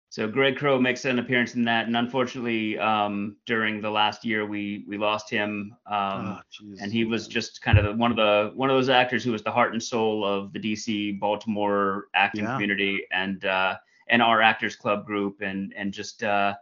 [0.09, 4.45] So Greg Crow makes an appearance in that, and unfortunately, um, during the last year,
[4.45, 5.75] we we lost him.
[5.85, 8.89] Um, oh, and he was just kind of the, one of the one of those
[8.89, 12.53] actors who was the heart and soul of the DC Baltimore acting Yeah.
[12.53, 13.75] community and uh,
[14.07, 16.55] and our Actors Club group and and just uh,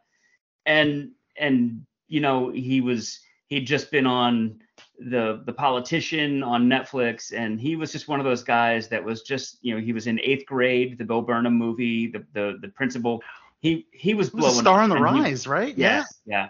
[0.65, 4.59] and and you know he was he'd just been on
[4.99, 9.21] the the politician on Netflix, and he was just one of those guys that was
[9.23, 12.69] just you know he was in eighth grade, the Bo Burnham movie, the the the
[12.69, 13.21] principal.
[13.59, 15.75] He he was was blowing a star on the and he- rise, right?
[15.75, 16.49] yeah, yeah.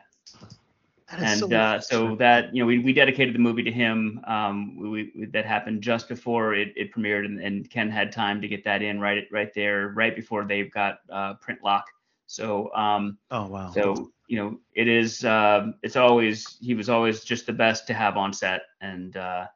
[1.19, 4.19] Is And so uh, so that you know we, we dedicated the movie to him.
[4.27, 8.41] Um, we, we, that happened just before it, it premiered, and, and Ken had time
[8.41, 11.85] to get that in right right there, right before they got uh, print lock.
[12.27, 13.71] So um, Oh wow.
[13.73, 17.93] so you know it is um, it's always he was always just the best to
[17.93, 19.47] have on set, and uh,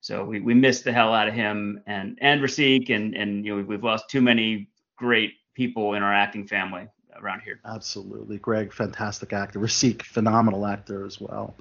[0.00, 3.56] so we, we missed the hell out of him and and Rasik, and and you
[3.56, 7.60] know we've lost too many great people in our acting family around here.
[7.64, 9.58] Absolutely, Greg, fantastic actor.
[9.58, 11.54] Rasik, phenomenal actor as well.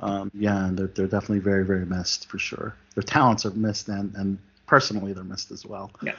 [0.00, 2.74] Um, yeah, and they're, they're definitely very, very missed for sure.
[2.94, 5.90] Their talents are missed, and, and personally, they're missed as well.
[6.02, 6.14] Yeah.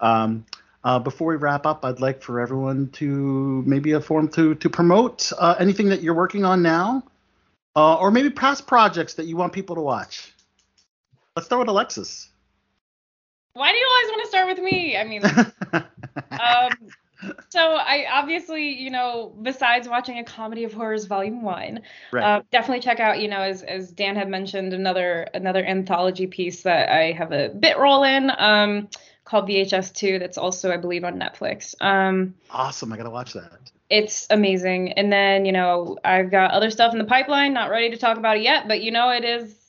[0.00, 0.44] Um,
[0.84, 4.70] uh, before we wrap up, I'd like for everyone to maybe a form to to
[4.70, 7.04] promote uh, anything that you're working on now,
[7.76, 10.32] uh, or maybe past projects that you want people to watch.
[11.36, 12.28] Let's start with Alexis.
[13.54, 14.96] Why do you always want to start with me?
[14.96, 15.22] I mean,
[16.40, 16.88] um,
[17.50, 22.24] so I obviously, you know, besides watching a comedy of horrors volume one, right.
[22.24, 26.62] uh, definitely check out, you know, as as Dan had mentioned, another another anthology piece
[26.62, 28.88] that I have a bit role in, um,
[29.24, 30.18] called VHS2.
[30.18, 31.74] That's also, I believe, on Netflix.
[31.80, 32.92] Um, awesome.
[32.92, 33.70] I gotta watch that.
[33.90, 34.92] it's amazing.
[34.92, 38.16] And then, you know, I've got other stuff in the pipeline, not ready to talk
[38.16, 39.62] about it yet, but you know, it is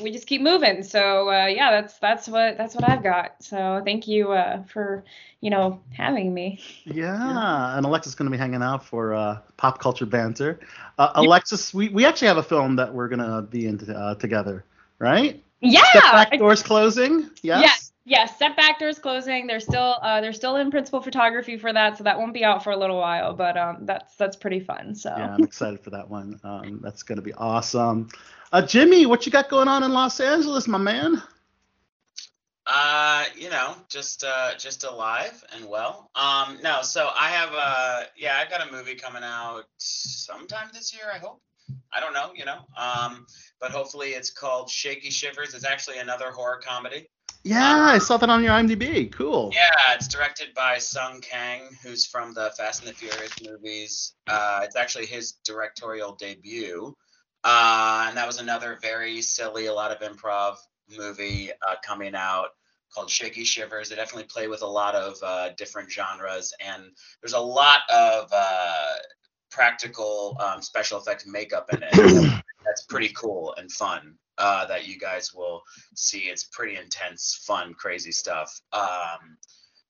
[0.00, 0.82] we just keep moving.
[0.82, 3.42] So uh, yeah, that's that's what that's what I've got.
[3.42, 5.04] So thank you uh, for
[5.40, 6.60] you know having me.
[6.84, 10.60] Yeah, and Alexis is going to be hanging out for uh, pop culture banter.
[10.98, 14.14] Uh, Alexis, we, we actually have a film that we're going to be in uh,
[14.14, 14.64] together,
[14.98, 15.42] right?
[15.60, 15.84] Yeah.
[15.84, 17.30] Step back doors closing.
[17.42, 17.85] Yes.
[18.08, 18.26] Yes.
[18.26, 19.46] Yes, Step Back Doors closing.
[19.46, 22.62] They're still uh, they're still in principal photography for that, so that won't be out
[22.62, 23.34] for a little while.
[23.34, 24.94] But um, that's that's pretty fun.
[24.94, 26.40] So Yeah, I'm excited for that one.
[26.44, 28.08] Um, that's going to be awesome.
[28.52, 31.20] Uh, Jimmy, what you got going on in Los Angeles, my man?
[32.64, 36.10] Uh, you know, just uh, just alive and well.
[36.14, 40.94] Um, no, so I have uh, yeah, I've got a movie coming out sometime this
[40.94, 41.04] year.
[41.12, 41.42] I hope.
[41.92, 42.60] I don't know, you know.
[42.76, 43.26] Um,
[43.60, 45.54] but hopefully it's called Shaky Shivers.
[45.54, 47.08] It's actually another horror comedy.
[47.46, 49.12] Yeah, I saw that on your IMDb.
[49.12, 49.52] Cool.
[49.54, 54.14] Yeah, it's directed by Sung Kang, who's from the Fast and the Furious movies.
[54.26, 56.92] Uh, it's actually his directorial debut.
[57.44, 60.56] Uh, and that was another very silly, a lot of improv
[60.98, 62.48] movie uh, coming out
[62.92, 63.90] called Shaky Shivers.
[63.90, 66.82] They definitely play with a lot of uh, different genres, and
[67.22, 68.94] there's a lot of uh,
[69.52, 72.42] practical um, special effects makeup in it.
[72.64, 74.16] That's pretty cool and fun.
[74.38, 75.62] Uh, that you guys will
[75.94, 76.28] see.
[76.28, 78.60] It's pretty intense, fun, crazy stuff.
[78.72, 79.38] Um,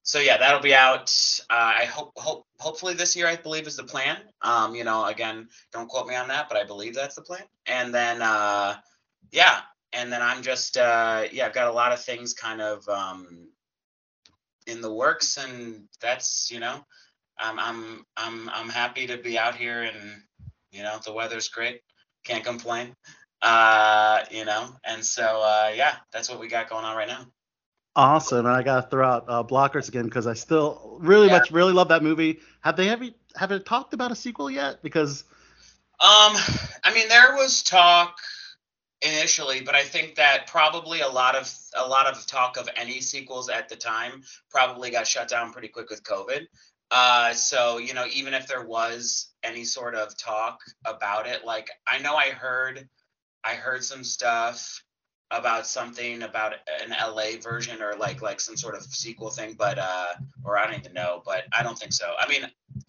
[0.03, 1.13] so yeah, that'll be out.
[1.51, 3.27] Uh, I hope, hope, hopefully this year.
[3.27, 4.19] I believe is the plan.
[4.43, 7.43] Um, you know, again, don't quote me on that, but I believe that's the plan.
[7.67, 8.77] And then, uh,
[9.33, 12.89] yeah, and then I'm just, uh, yeah, I've got a lot of things kind of
[12.89, 13.49] um,
[14.69, 16.85] in the works, and that's, you know,
[17.39, 20.23] I'm, I'm, I'm, I'm happy to be out here, and
[20.71, 21.81] you know, the weather's great.
[22.25, 22.95] Can't complain.
[23.43, 27.27] Uh, you know, and so, uh, yeah, that's what we got going on right now.
[27.97, 28.47] Awesome.
[28.47, 31.31] And I got to throw out uh, Blockers again because I still really Yeah.
[31.31, 32.41] much really love that movie.
[32.61, 33.07] Have they ever
[33.37, 34.83] have they talked about a sequel yet?
[34.83, 35.25] Because
[36.01, 36.37] Um,
[36.85, 38.19] I mean, there was talk
[39.03, 43.01] initially, but I think that probably a lot of a lot of talk of any
[43.01, 46.47] sequels at the time probably got shut down pretty quick with COVID.
[46.91, 51.71] Uh, so you know, even if there was any sort of talk about it, like
[51.87, 52.89] I know I heard,
[53.47, 54.83] I heard some stuff
[55.31, 59.79] about something about an LA version or like like some sort of sequel thing, but
[59.79, 62.13] uh, or I don't even know, but I don't think so.
[62.19, 62.43] I mean,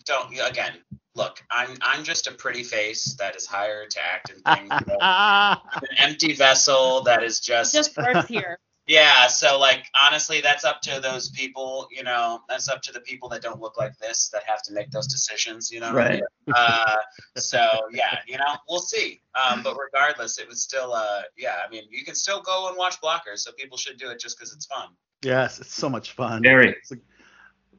[0.05, 0.73] don't again
[1.15, 4.71] look, I'm I'm just a pretty face that is hired to act in things.
[4.87, 8.59] you know, I'm an empty vessel that is just, just works here.
[8.87, 9.27] Yeah.
[9.27, 11.87] So like honestly, that's up to those people.
[11.91, 14.73] You know, that's up to the people that don't look like this that have to
[14.73, 15.69] make those decisions.
[15.71, 15.93] You know.
[15.93, 16.21] what I mean?
[16.55, 16.95] Uh,
[17.35, 19.21] so yeah, you know, we'll see.
[19.35, 21.57] Um, but regardless, it was still uh, yeah.
[21.65, 24.37] I mean, you can still go and watch Blockers, so people should do it just
[24.37, 24.89] because it's fun.
[25.23, 26.41] yes, it's so much fun.
[26.41, 26.69] Very.
[26.69, 27.01] It's like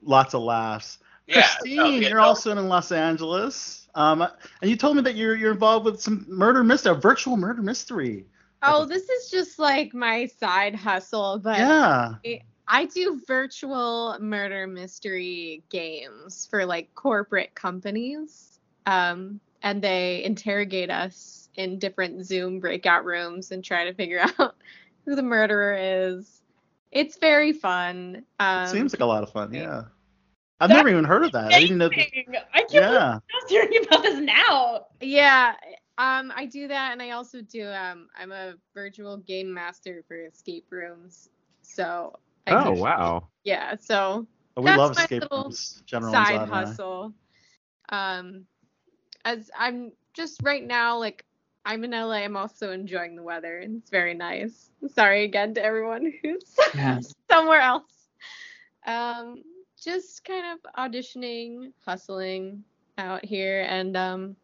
[0.03, 0.99] lots of laughs.
[1.27, 1.43] Yeah.
[1.43, 3.89] Christine, no, yeah, you're no, also in Los Angeles.
[3.95, 7.37] Um, and you told me that you're you're involved with some murder mystery, a virtual
[7.37, 8.27] murder mystery.
[8.63, 12.15] Oh, this is just like my side hustle, but yeah.
[12.67, 18.59] I do virtual murder mystery games for like corporate companies.
[18.87, 24.57] Um, and they interrogate us in different Zoom breakout rooms and try to figure out
[25.05, 26.43] who the murderer is.
[26.91, 28.25] It's very fun.
[28.41, 29.53] Um, It seems like a lot of fun.
[29.53, 29.85] Yeah.
[30.61, 31.53] I've never even heard of that.
[31.53, 31.87] I didn't know.
[31.87, 32.35] Amazing.
[32.53, 33.13] I can't believe Yeah.
[33.15, 34.87] I'm hearing about this now.
[35.01, 35.55] yeah,
[35.99, 37.69] Um, I do that, and I also do.
[37.69, 41.31] Um, I'm a virtual game master for escape rooms.
[41.63, 42.19] So.
[42.47, 43.31] I Oh do- wow.
[43.45, 43.77] Yeah.
[43.77, 44.27] So
[44.57, 45.83] Oh, we That's love my escape rooms.
[45.87, 46.77] General side Anxiety and I.
[46.77, 47.15] hustle.
[47.91, 48.47] Um,
[49.25, 51.25] as I'm just right now, like
[51.65, 52.17] I'm in LA.
[52.25, 53.59] I'm also enjoying the weather.
[53.59, 54.71] and It's very nice.
[54.89, 57.01] Sorry again to everyone who's Yeah.
[57.31, 58.09] somewhere else.
[58.87, 59.43] Um,
[59.83, 62.65] just kind of auditioning, hustling
[62.99, 64.37] out here, and um,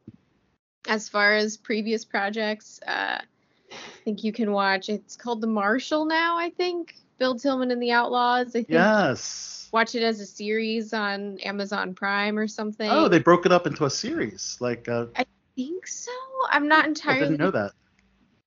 [0.88, 4.88] as far as previous projects, uh, I think you can watch.
[4.88, 6.36] It's called The Marshal now.
[6.36, 8.48] I think Bill Tilghman and the Outlaws.
[8.50, 9.68] I think Yes.
[9.72, 12.90] watch it as a series on Amazon Prime or something.
[12.90, 14.56] Oh, they broke it up into a series.
[14.60, 15.26] Like, uh, I
[15.56, 16.12] think so.
[16.50, 17.20] I'm not entirely.
[17.20, 17.72] I didn't know that.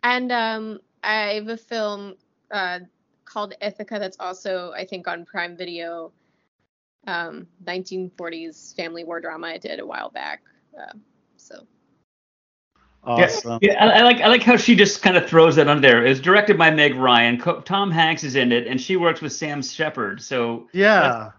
[0.03, 2.15] And um, I have a film
[2.51, 2.79] uh,
[3.25, 6.11] called Ithaca that's also, I think, on Prime Video.
[7.05, 10.41] Um, 1940s family war drama I did a while back.
[10.77, 10.91] Uh,
[11.37, 11.65] so
[13.03, 13.59] Awesome.
[13.61, 16.05] Yeah, I, I like I like how she just kind of throws that on there.
[16.05, 17.39] It's directed by Meg Ryan.
[17.39, 20.21] Co- Tom Hanks is in it, and she works with Sam Shepard.
[20.21, 21.31] So Yeah.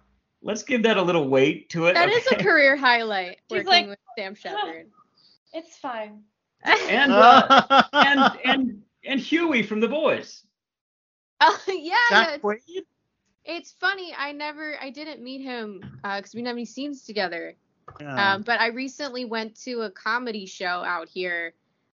[0.42, 1.94] let's give that a little weight to it.
[1.94, 4.86] that is a career highlight She's working like, with Sam Shepard.
[5.52, 6.22] It's fine.
[6.64, 10.44] and uh, and and and Huey from The Boys.
[11.40, 11.74] Oh yeah,
[12.10, 12.24] yeah.
[12.36, 12.86] Jack It's,
[13.44, 14.12] it's funny.
[14.18, 17.54] I never, I didn't meet him because we didn't have any scenes together.
[18.00, 18.34] Yeah.
[18.34, 21.54] Um, but I recently went to a comedy show out here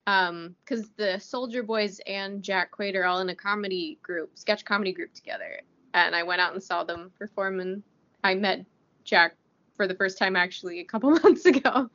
[0.07, 4.93] because the Soldier Boys and Jack Quaid are all in a comedy group, sketch comedy
[4.93, 5.61] group together.
[5.95, 7.83] And I went out and saw them perform, and
[8.25, 8.65] I met
[9.05, 9.35] Jack
[9.77, 11.91] for the first time actually a couple months ago.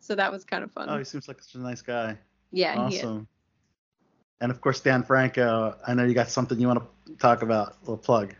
[0.00, 0.88] So that was kind of fun.
[0.90, 2.18] oh, he seems like such a nice guy.
[2.52, 3.26] yeah, awesome.
[4.40, 5.76] And of course, Dan Franco.
[5.86, 7.68] I know you got something you want to talk about.
[7.68, 8.34] A little plug.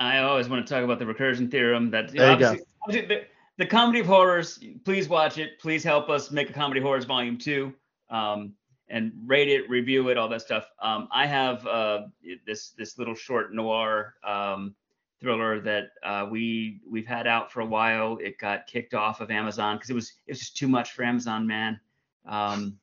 [0.00, 1.90] I always want to talk about the recursion theorem.
[1.90, 2.46] That There you go.
[2.46, 3.20] obviously, obviously
[3.56, 4.58] the, comedy of horrors.
[4.84, 5.58] Please watch it.
[5.58, 7.72] Please help us make a comedy horrors volume two,
[8.10, 8.54] um,
[8.88, 10.70] and rate it, review it, all that stuff.
[10.80, 12.02] Um, I have uh,
[12.46, 14.74] this this little short noir um,
[15.20, 18.18] thriller that uh, we we've had out for a while.
[18.20, 21.02] It got kicked off of Amazon because it was it was just too much for
[21.04, 21.80] Amazon, man.
[22.26, 22.78] Um,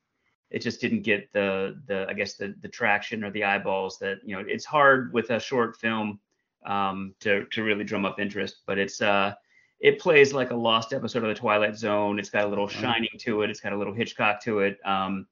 [0.50, 4.18] it just didn't get the the I guess the the traction or the eyeballs that
[4.24, 4.44] you know.
[4.46, 6.18] It's hard with a short film
[6.66, 8.62] um, to to really drum up interest.
[8.66, 9.34] But it's uh,
[9.82, 12.20] it plays like a lost episode of the Twilight Zone.
[12.20, 13.50] It's got a little shining to it.
[13.50, 14.78] It's got a little Hitchcock to it.
[14.84, 15.26] Um,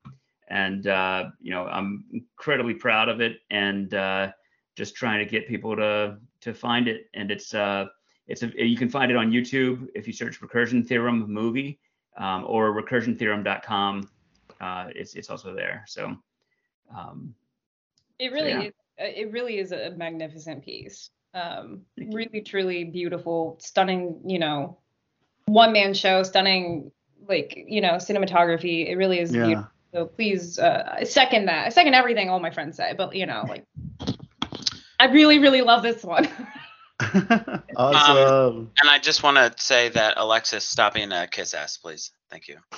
[0.48, 4.32] and uh, you know, I'm incredibly proud of it, and uh,
[4.74, 7.09] just trying to get people to to find it.
[7.14, 7.86] And it's uh,
[8.26, 11.78] it's a you can find it on YouTube if you search Recursion Theorem movie
[12.18, 14.11] um, or recursiontheorem.com.
[14.61, 15.84] Uh, it's it's also there.
[15.86, 16.16] So.
[16.94, 17.36] Um,
[18.18, 18.62] It really yeah.
[18.62, 18.72] is.
[19.01, 21.11] uh, It really is a magnificent piece.
[21.35, 24.20] Um, really, truly beautiful, stunning.
[24.24, 24.78] You know,
[25.47, 26.91] one man show, stunning.
[27.28, 28.89] Like you know, cinematography.
[28.89, 29.45] It really is Yeah.
[29.47, 29.70] beautiful.
[29.93, 31.66] So please, uh, second that.
[31.66, 32.95] I second everything all my friends say.
[32.97, 33.64] But you know, like,
[34.99, 36.28] I really, really love this one.
[37.76, 38.70] awesome.
[38.78, 42.11] And I just want to say that Alexis, stop being a kiss ass, please.
[42.31, 42.59] Thank you.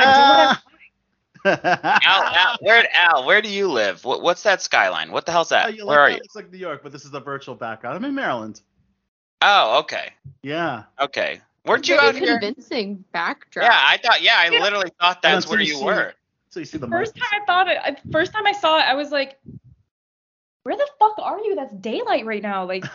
[0.00, 0.62] Ah.
[1.44, 1.58] Al,
[2.24, 3.26] Al, where Al?
[3.26, 4.04] Where do you live?
[4.04, 5.10] What, what's that skyline?
[5.12, 5.66] What the hell's Oh, that?
[5.66, 6.16] Uh, you Where like are that?
[6.16, 6.20] you?
[6.22, 7.96] Looks like New York, but this is a virtual background.
[7.96, 8.60] I'm in Maryland.
[9.42, 10.10] Oh, okay,
[10.42, 10.84] Yeah.
[11.00, 11.40] okay.
[11.64, 12.38] Weren't you Very out here?
[12.38, 13.64] convincing backdrop.
[13.70, 14.22] Yeah, I thought.
[14.22, 16.14] Yeah, I literally thought that's until where you you see- were.
[16.50, 17.30] So you see the first monkeys.
[17.30, 19.38] time I thought it, I, first time I saw it, I was like,
[20.62, 21.54] where the fuck are you?
[21.54, 22.64] That's daylight right now.
[22.64, 22.84] Like,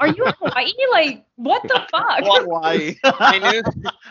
[0.00, 0.72] are you in Hawaii?
[0.92, 2.20] Like, what the fuck?
[2.22, 2.96] Hawaii.
[3.04, 3.62] I knew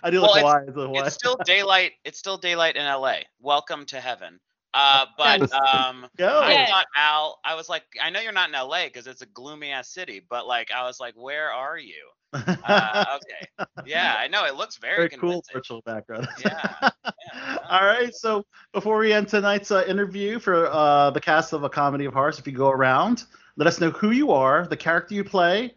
[0.03, 0.63] I do Well, like it's- Hawaii.
[0.67, 1.05] It's Hawaii.
[1.07, 1.91] it's still daylight.
[2.03, 3.17] It's still daylight in LA.
[3.39, 4.39] Welcome to heaven.
[4.73, 6.41] Uh, but um, Go.
[6.43, 7.39] I thought Al.
[7.45, 10.21] I was like, I know you're not in LA because it's a gloomy ass city,
[10.29, 11.93] but like, I was like, where are you?
[12.33, 13.65] Uh, okay.
[13.85, 16.27] Yeah, I know it looks very, Very cool virtual background.
[16.43, 17.57] Yeah, yeah.
[17.69, 18.13] All right.
[18.13, 22.13] So before we end tonight's uh, interview for uh, the cast of A Comedy of
[22.13, 23.23] Horrors, if you go around,
[23.57, 25.75] let us know who you are, the character you play,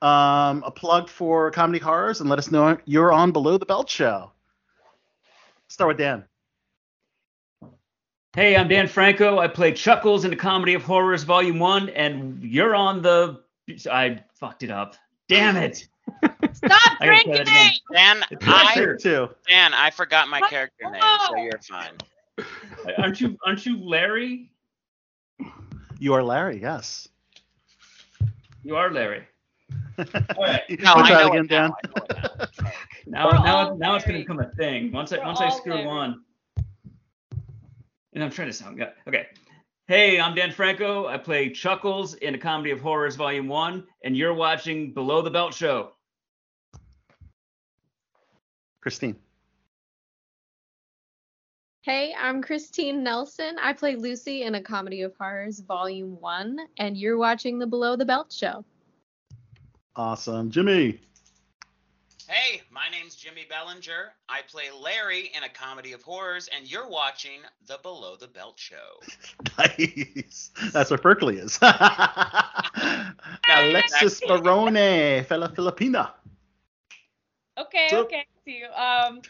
[0.00, 3.88] um, a plug for Comedy Horrors, and let us know you're on Below the Belt
[3.88, 4.32] Show.
[5.68, 6.24] Start with Dan.
[8.34, 9.38] Hey, I'm Dan Franco.
[9.38, 13.40] I play Chuckles in the Comedy of Horrors Volume 1, and you're on the.
[13.90, 14.96] I fucked it up.
[15.28, 15.86] Damn it.
[16.52, 17.42] Stop I gotta try drinking that
[17.90, 18.24] again.
[18.30, 18.40] it.
[18.40, 18.96] Dan, I Sure.
[18.96, 19.28] Two.
[19.48, 21.92] Dan, I forgot my character name, so you're fine.
[22.98, 24.50] Aren't you aren't you Larry?
[25.98, 26.60] You are Larry.
[26.60, 27.08] Yes.
[28.62, 29.26] You are Larry.
[29.98, 30.04] All
[30.38, 30.62] right.
[30.80, 31.72] No, We'll try it again, Dan.
[31.72, 32.72] I know it now.
[33.06, 34.92] Now now now it's gonna become a thing.
[34.92, 35.86] Once I We're once I screw Larry.
[35.86, 36.22] one.
[38.14, 38.92] And I'm trying to sound good.
[39.08, 39.26] Okay.
[39.88, 41.06] Hey, I'm Dan Franco.
[41.08, 45.30] I play Chuckles in a Comedy of Horrors Volume 1, and you're watching Below the
[45.30, 45.90] Belt Show.
[48.80, 49.16] Christine.
[51.82, 53.56] Hey, I'm Christine Nelson.
[53.60, 57.96] I play Lucy in A Comedy of Horrors Volume 1, and you're watching the Below
[57.96, 58.64] the Belt show.
[59.96, 60.48] Awesome.
[60.50, 61.00] Jimmy.
[62.28, 64.12] Hey, my name's Jimmy Bellinger.
[64.28, 68.58] I play Larry in a comedy of horrors, and you're watching the Below the Belt
[68.58, 68.76] show.
[69.58, 70.50] Nice.
[70.72, 71.58] That's where Ferkley is.
[73.50, 76.12] Alexis Barone, fella Filipina.
[77.58, 78.24] Okay, So- okay.
[78.44, 78.68] See you.
[78.68, 79.20] Um,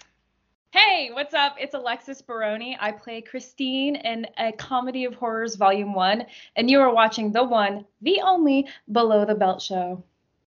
[0.72, 1.56] hey, what's up?
[1.60, 2.76] It's Alexis Baroni.
[2.80, 6.24] I play Christine in a Comedy of Horrors Volume One,
[6.56, 10.02] and you are watching the one, the only Below the Belt show.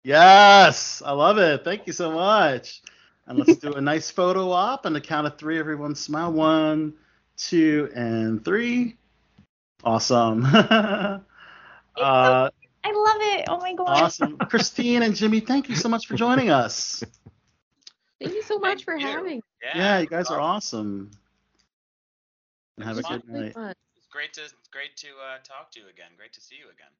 [0.04, 1.66] Yes, I love it.
[1.66, 2.82] Thank you so much.
[3.28, 4.86] And let's do a nice photo op.
[4.86, 6.32] On the count of three, everyone smile.
[6.32, 6.94] One,
[7.36, 8.96] two, and three.
[9.84, 10.46] Awesome.
[10.46, 11.20] uh,
[11.98, 13.46] I love it.
[13.50, 13.88] Oh my god.
[13.88, 14.38] awesome.
[14.38, 17.04] Christine and Jimmy, thank you so much for joining us.
[18.24, 19.06] Thank you so much Thank for you.
[19.06, 19.42] having me.
[19.76, 21.12] Yeah, you guys are awesome.
[22.78, 23.54] And have a It good night.
[23.54, 23.74] fun.
[23.98, 26.12] It's great to great to uh, talk to you again.
[26.18, 26.92] Great to see you again.